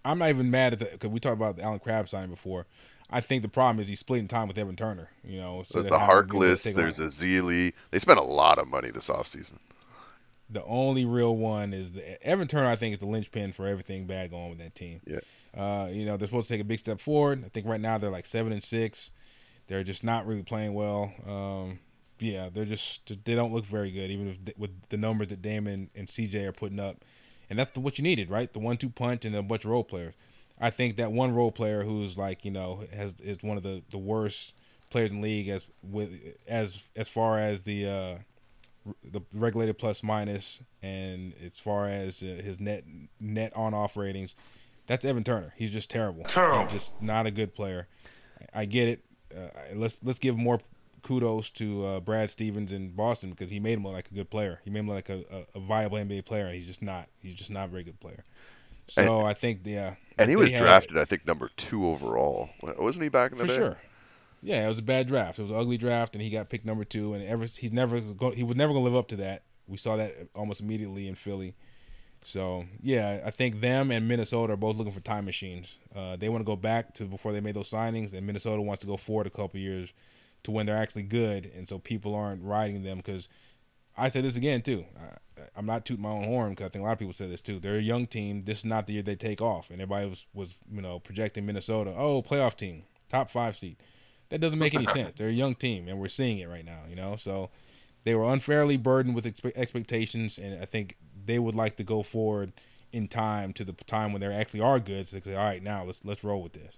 [0.03, 2.65] I'm not even mad at that because we talked about the Allen Crabbe signing before.
[3.09, 5.09] I think the problem is he's splitting time with Evan Turner.
[5.23, 7.73] You know, of the having him be able to Harkless, there's Ezeli.
[7.91, 9.57] They spent a lot of money this offseason.
[10.49, 12.67] The only real one is the Evan Turner.
[12.67, 15.01] I think is the linchpin for everything bad going with that team.
[15.05, 15.19] Yeah.
[15.55, 17.43] Uh, you know, they're supposed to take a big step forward.
[17.45, 19.11] I think right now they're like seven and six.
[19.67, 21.11] They're just not really playing well.
[21.27, 21.79] Um,
[22.19, 25.89] yeah, they're just they don't look very good, even if, with the numbers that Damian
[25.95, 27.03] and CJ are putting up.
[27.49, 28.51] And that's what you needed, right?
[28.51, 30.15] The one-two punch and a bunch of role players.
[30.59, 33.83] I think that one role player who's like you know has is one of the,
[33.89, 34.53] the worst
[34.89, 36.11] players in the league as with
[36.47, 38.15] as as far as the uh,
[39.03, 42.83] the regulated plus minus and as far as uh, his net
[43.19, 44.35] net on off ratings,
[44.87, 45.53] that's Evan Turner.
[45.57, 46.23] He's just terrible.
[46.25, 46.63] Terrible.
[46.63, 47.87] He's just not a good player.
[48.53, 49.03] I get it.
[49.35, 50.59] Uh, let's let's give more
[51.03, 54.29] kudos to uh, Brad Stevens in Boston because he made him look like a good
[54.29, 54.59] player.
[54.63, 55.23] He made him look like a,
[55.55, 56.45] a, a viable NBA player.
[56.47, 57.07] And he's just not.
[57.21, 58.23] He's just not a very good player.
[58.87, 62.49] So I think yeah, And he was they had- drafted, I think, number two overall.
[62.61, 63.55] Wasn't he back in the for day?
[63.55, 63.77] sure.
[64.45, 65.39] Yeah, it was a bad draft.
[65.39, 67.15] It was an ugly draft, and he got picked number two.
[67.15, 69.41] And ever he's never go, he was never to live up to that.
[69.67, 71.55] We saw that almost immediately in Philly.
[72.23, 75.77] So yeah, I think them and Minnesota are both looking for time machines.
[75.95, 78.81] Uh, they want to go back to before they made those signings, and Minnesota wants
[78.81, 79.91] to go forward a couple years
[80.43, 82.97] to when they're actually good, and so people aren't riding them.
[82.97, 83.27] Because
[83.97, 84.85] I said this again too.
[84.95, 87.27] I, I'm not tooting my own horn because I think a lot of people say
[87.27, 87.59] this too.
[87.59, 88.43] They're a young team.
[88.45, 91.47] This is not the year they take off, and everybody was was you know projecting
[91.47, 91.95] Minnesota.
[91.97, 93.77] Oh, playoff team, top five seed.
[94.29, 95.13] That doesn't make any sense.
[95.17, 96.81] They're a young team, and we're seeing it right now.
[96.89, 97.49] You know, so
[98.03, 100.95] they were unfairly burdened with expe- expectations, and I think
[101.25, 102.53] they would like to go forward
[102.91, 105.05] in time to the time when they actually are good.
[105.07, 106.77] So say, all right, now let's let's roll with this.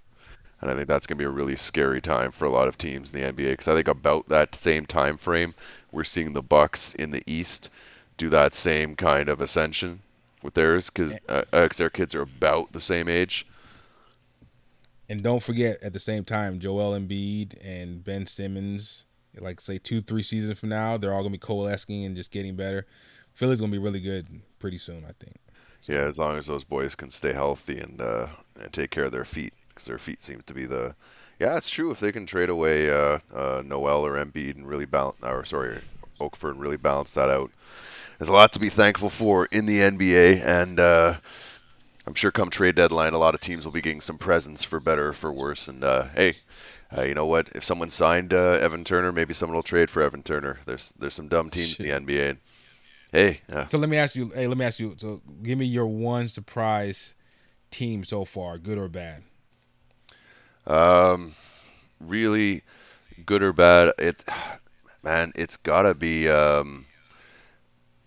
[0.60, 2.78] And I think that's going to be a really scary time for a lot of
[2.78, 5.54] teams in the NBA because I think about that same time frame,
[5.92, 7.70] we're seeing the Bucks in the East
[8.18, 10.00] do that same kind of ascension
[10.42, 13.46] with theirs because uh, uh 'cause their kids are about the same age.
[15.10, 19.06] And don't forget, at the same time, Joel Embiid and Ben Simmons,
[19.40, 22.56] like say two, three seasons from now, they're all gonna be coalescing and just getting
[22.56, 22.86] better.
[23.34, 24.28] Philly's gonna be really good
[24.60, 25.38] pretty soon, I think.
[25.84, 28.28] Yeah, as long as those boys can stay healthy and uh,
[28.60, 30.96] and take care of their feet because their feet seems to be the
[31.40, 31.92] yeah, it's true.
[31.92, 35.80] If they can trade away uh, uh, Noel or Embiid and really balance, or sorry,
[36.20, 37.50] Okafor really balance that out,
[38.18, 40.44] there's a lot to be thankful for in the NBA.
[40.44, 41.14] And uh,
[42.08, 44.80] I'm sure come trade deadline, a lot of teams will be getting some presents for
[44.80, 45.68] better or for worse.
[45.68, 46.36] And uh, hey,
[46.98, 47.50] uh, you know what?
[47.54, 50.58] If someone signed uh, Evan Turner, maybe someone will trade for Evan Turner.
[50.66, 52.38] There's there's some dumb teams in the NBA.
[53.12, 54.96] Hey, uh, So let me ask you, hey, let me ask you.
[54.98, 57.14] So give me your one surprise
[57.72, 59.24] team so far, good or bad.
[60.66, 61.34] Um,
[62.00, 62.64] really
[63.26, 64.24] good or bad, it
[65.04, 66.30] man, it's gotta be.
[66.30, 66.86] Um,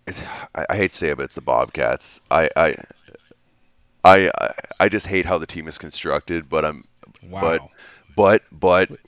[0.07, 0.25] it's,
[0.55, 2.21] I, I hate to say it, but it's the Bobcats.
[2.31, 2.77] I, I,
[4.05, 4.31] I,
[4.79, 6.49] I- just hate how the team is constructed.
[6.49, 6.85] But I'm,
[7.23, 7.71] Wow.
[8.17, 9.01] but, but, but.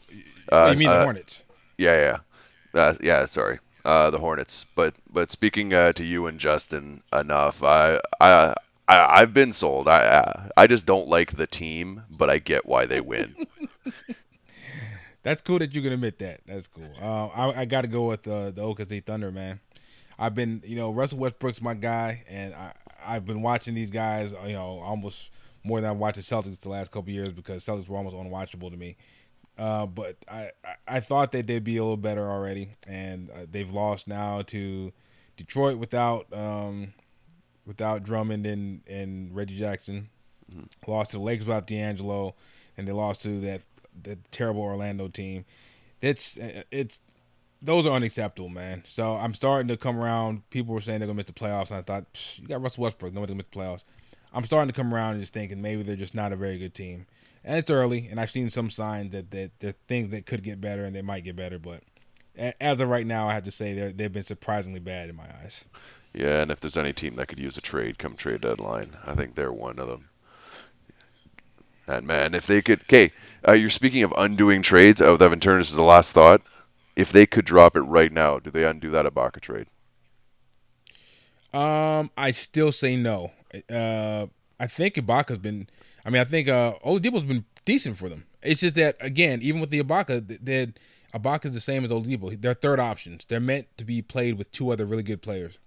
[0.51, 1.43] Uh, you mean uh, the Hornets?
[1.78, 2.18] Yeah,
[2.74, 3.24] yeah, uh, yeah.
[3.26, 4.66] Sorry, uh, the Hornets.
[4.74, 8.55] But but speaking uh, to you and Justin enough, I I.
[8.88, 9.86] I, I've been sold.
[9.88, 13.34] I, I I just don't like the team, but I get why they win.
[15.22, 16.40] That's cool that you can admit that.
[16.47, 16.90] That's cool.
[17.01, 19.61] Uh, I, I got to go with uh, the OKC Thunder, man.
[20.18, 22.72] I've been, you know, Russell Westbrook's my guy, and I,
[23.07, 25.30] I've been watching these guys, you know, almost
[25.64, 28.70] more than I've watched the Celtics the last couple years because Celtics were almost unwatchable
[28.70, 28.96] to me.
[29.59, 30.50] Uh, but I,
[30.88, 34.92] I, thought that they'd be a little better already, and uh, they've lost now to
[35.36, 36.94] Detroit without um,
[37.66, 40.09] without Drummond and, and Reggie Jackson.
[40.86, 42.34] Lost to the Lakers without D'Angelo,
[42.76, 43.62] and they lost to that
[44.03, 45.44] the terrible Orlando team.
[46.00, 46.38] It's
[46.70, 46.98] it's
[47.62, 48.82] those are unacceptable, man.
[48.86, 50.48] So I'm starting to come around.
[50.50, 52.04] People were saying they're gonna miss the playoffs, and I thought
[52.36, 53.84] you got Russell Westbrook, nobody's gonna miss the playoffs.
[54.34, 56.74] I'm starting to come around and just thinking maybe they're just not a very good
[56.74, 57.06] team.
[57.44, 60.42] And it's early, and I've seen some signs that that there are things that could
[60.42, 61.58] get better and they might get better.
[61.58, 61.82] But
[62.60, 65.26] as of right now, I have to say they they've been surprisingly bad in my
[65.42, 65.64] eyes.
[66.14, 69.14] Yeah, and if there's any team that could use a trade come trade deadline, I
[69.14, 70.08] think they're one of them.
[71.86, 73.10] And man, if they could, okay,
[73.46, 75.02] uh, you're speaking of undoing trades.
[75.02, 76.42] Oh, Turner, this is the last thought.
[76.95, 79.66] If they could drop it right now, do they undo that Ibaka trade?
[81.53, 83.32] Um, I still say no.
[83.70, 84.26] Uh,
[84.59, 85.68] I think Ibaka's been.
[86.05, 88.24] I mean, I think uh, Oladipo's been decent for them.
[88.43, 90.78] It's just that again, even with the Ibaka, th- that
[91.14, 92.40] Ibaka's the same as Oladipo.
[92.40, 93.24] They're third options.
[93.24, 95.59] They're meant to be played with two other really good players.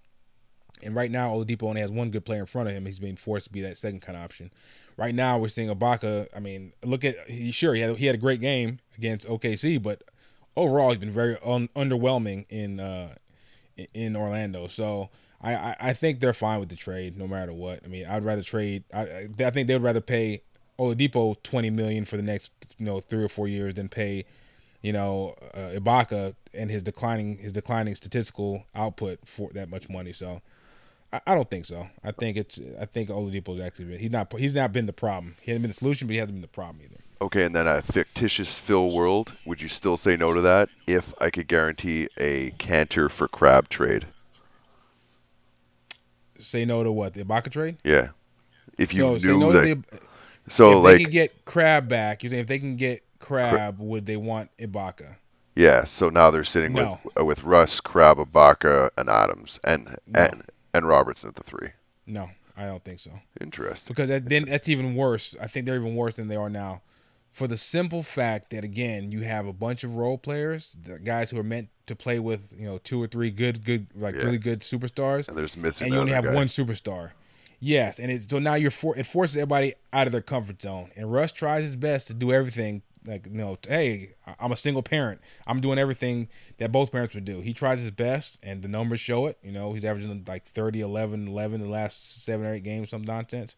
[0.82, 2.84] And right now, Oladipo only has one good player in front of him.
[2.84, 4.52] He's being forced to be that second kind of option.
[4.96, 6.26] Right now, we're seeing Ibaka.
[6.34, 9.82] I mean, look at he sure he had he had a great game against OKC,
[9.82, 10.02] but
[10.56, 13.14] overall he's been very un- underwhelming in uh,
[13.94, 14.66] in Orlando.
[14.66, 15.10] So
[15.42, 17.80] I, I, think they're fine with the trade no matter what.
[17.84, 18.84] I mean, I'd rather trade.
[18.92, 20.42] I, I think they would rather pay
[20.78, 24.24] Oladipo twenty million for the next you know three or four years than pay
[24.82, 30.12] you know uh, Ibaka and his declining his declining statistical output for that much money.
[30.12, 30.40] So.
[31.12, 31.86] I, I don't think so.
[32.02, 32.58] I think it's.
[32.80, 34.00] I think Oladipo's actually been.
[34.00, 34.36] He's not.
[34.36, 35.36] He's not been the problem.
[35.40, 37.00] He hasn't been the solution, but he hasn't been the problem either.
[37.20, 41.14] Okay, and then a fictitious Phil world, would you still say no to that if
[41.18, 44.06] I could guarantee a Kanter for Crabbe trade?
[46.38, 47.78] Say no to what the Ibaka trade.
[47.84, 48.08] Yeah,
[48.78, 49.62] if you so knew say no that.
[49.62, 49.98] to the.
[50.48, 53.78] so if like they can get Crabbe back, you saying if they can get Crabbe,
[53.78, 55.16] would they want Ibaka?
[55.54, 56.98] yeah, so now they're sitting No.
[57.04, 60.20] with uh, with Russ, Crabbe, Ibaka, and Adams, and No.
[60.20, 60.42] and
[60.74, 61.70] and Roberson at the three.
[62.06, 63.12] No, I don't think so.
[63.40, 63.94] Interesting.
[63.94, 65.34] Because that, then that's even worse.
[65.40, 66.82] I think they're even worse than they are now.
[67.36, 71.28] For the simple fact that again, you have a bunch of role players, the guys
[71.30, 74.22] who are meant to play with, you know, two or three good, good, like Yeah.
[74.22, 75.88] really good superstars, And there's missing.
[75.88, 76.32] and you only have guy.
[76.32, 77.10] one superstar.
[77.60, 80.90] Yes, and it's so now you're for, it forces everybody out of their comfort zone.
[80.96, 84.82] And Russ tries his best to do everything like you know, hey, I'm a single
[84.82, 85.20] parent.
[85.46, 87.40] I'm doing everything that both parents would do.
[87.42, 89.36] He tries his best, and the numbers show it.
[89.42, 93.02] You know, he's averaging like 30, 11, 11 the last seven or eight games, some
[93.02, 93.56] nonsense.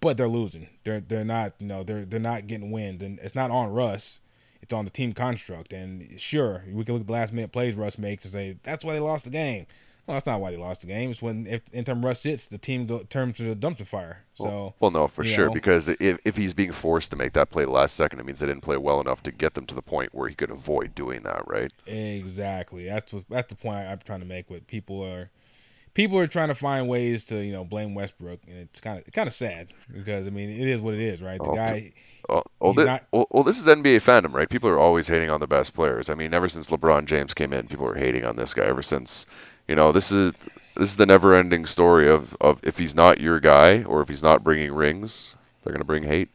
[0.00, 0.68] But they're losing.
[0.84, 1.54] They're they're not.
[1.58, 4.20] You know, they're they're not getting wins, and it's not on Russ.
[4.62, 5.72] It's on the team construct.
[5.72, 8.84] And sure, we can look at the last minute plays Russ makes and say that's
[8.84, 9.66] why they lost the game.
[10.08, 11.10] Well, that's not why they lost the game.
[11.10, 14.24] It's when if anytime Russ sits, the team go, turns to the dumpster fire.
[14.36, 15.52] So Well, no, for sure, know.
[15.52, 18.46] because if, if he's being forced to make that play last second, it means they
[18.46, 21.24] didn't play well enough to get them to the point where he could avoid doing
[21.24, 21.70] that, right?
[21.86, 22.86] Exactly.
[22.86, 24.48] That's what that's the point I'm trying to make.
[24.48, 25.28] With people are
[25.98, 29.12] people are trying to find ways to you know blame Westbrook, and it's kind of
[29.12, 31.38] kind of sad because I mean it is what it is, right?
[31.38, 31.92] The Oh, guy,
[32.28, 34.48] Well, well, oh, He's oh, not- well, well, this is NBA fandom, right?
[34.48, 36.08] People are always hating on the best players.
[36.08, 38.64] I mean, ever since LeBron James came in, people are hating on this guy.
[38.64, 39.26] Ever since,
[39.66, 40.32] you know, this is
[40.76, 44.22] this is the never-ending story of, of if he's not your guy or if he's
[44.22, 45.34] not bringing rings,
[45.64, 46.28] they're gonna bring hate.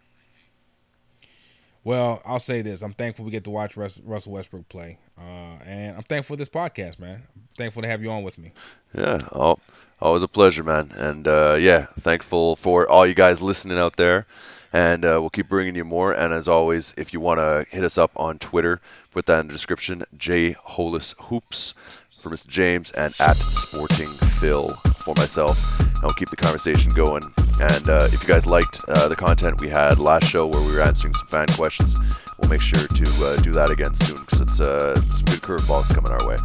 [1.84, 5.57] Well, I'll say this: I'm thankful we get to watch Russ, Russell Westbrook play, uh,
[5.65, 7.23] and I'm thankful for this podcast, man.
[7.36, 8.53] I'm thankful to have you on with me.
[8.95, 9.59] Yeah, al-
[10.01, 10.91] always a pleasure, man.
[10.93, 14.27] And uh, yeah, thankful for all you guys listening out there.
[14.71, 16.13] And uh, we'll keep bringing you more.
[16.13, 18.81] And as always, if you want to hit us up on Twitter,
[19.11, 20.03] put that in the description.
[20.17, 21.75] J Holas Hoops
[22.09, 22.47] for Mr.
[22.47, 24.69] James and at Sporting Phil
[25.05, 25.93] for myself.
[26.04, 27.24] We'll keep the conversation going.
[27.62, 30.74] And uh, if you guys liked uh, the content we had last show where we
[30.74, 31.95] were answering some fan questions,
[32.38, 35.93] we'll make sure to uh, do that again soon because it's uh, some good curveballs
[35.93, 36.38] coming our way.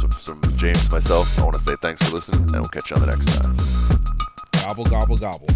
[0.00, 2.96] So from James myself, I want to say thanks for listening, and we'll catch you
[2.96, 3.56] on the next time.
[4.62, 5.48] Gobble gobble gobble.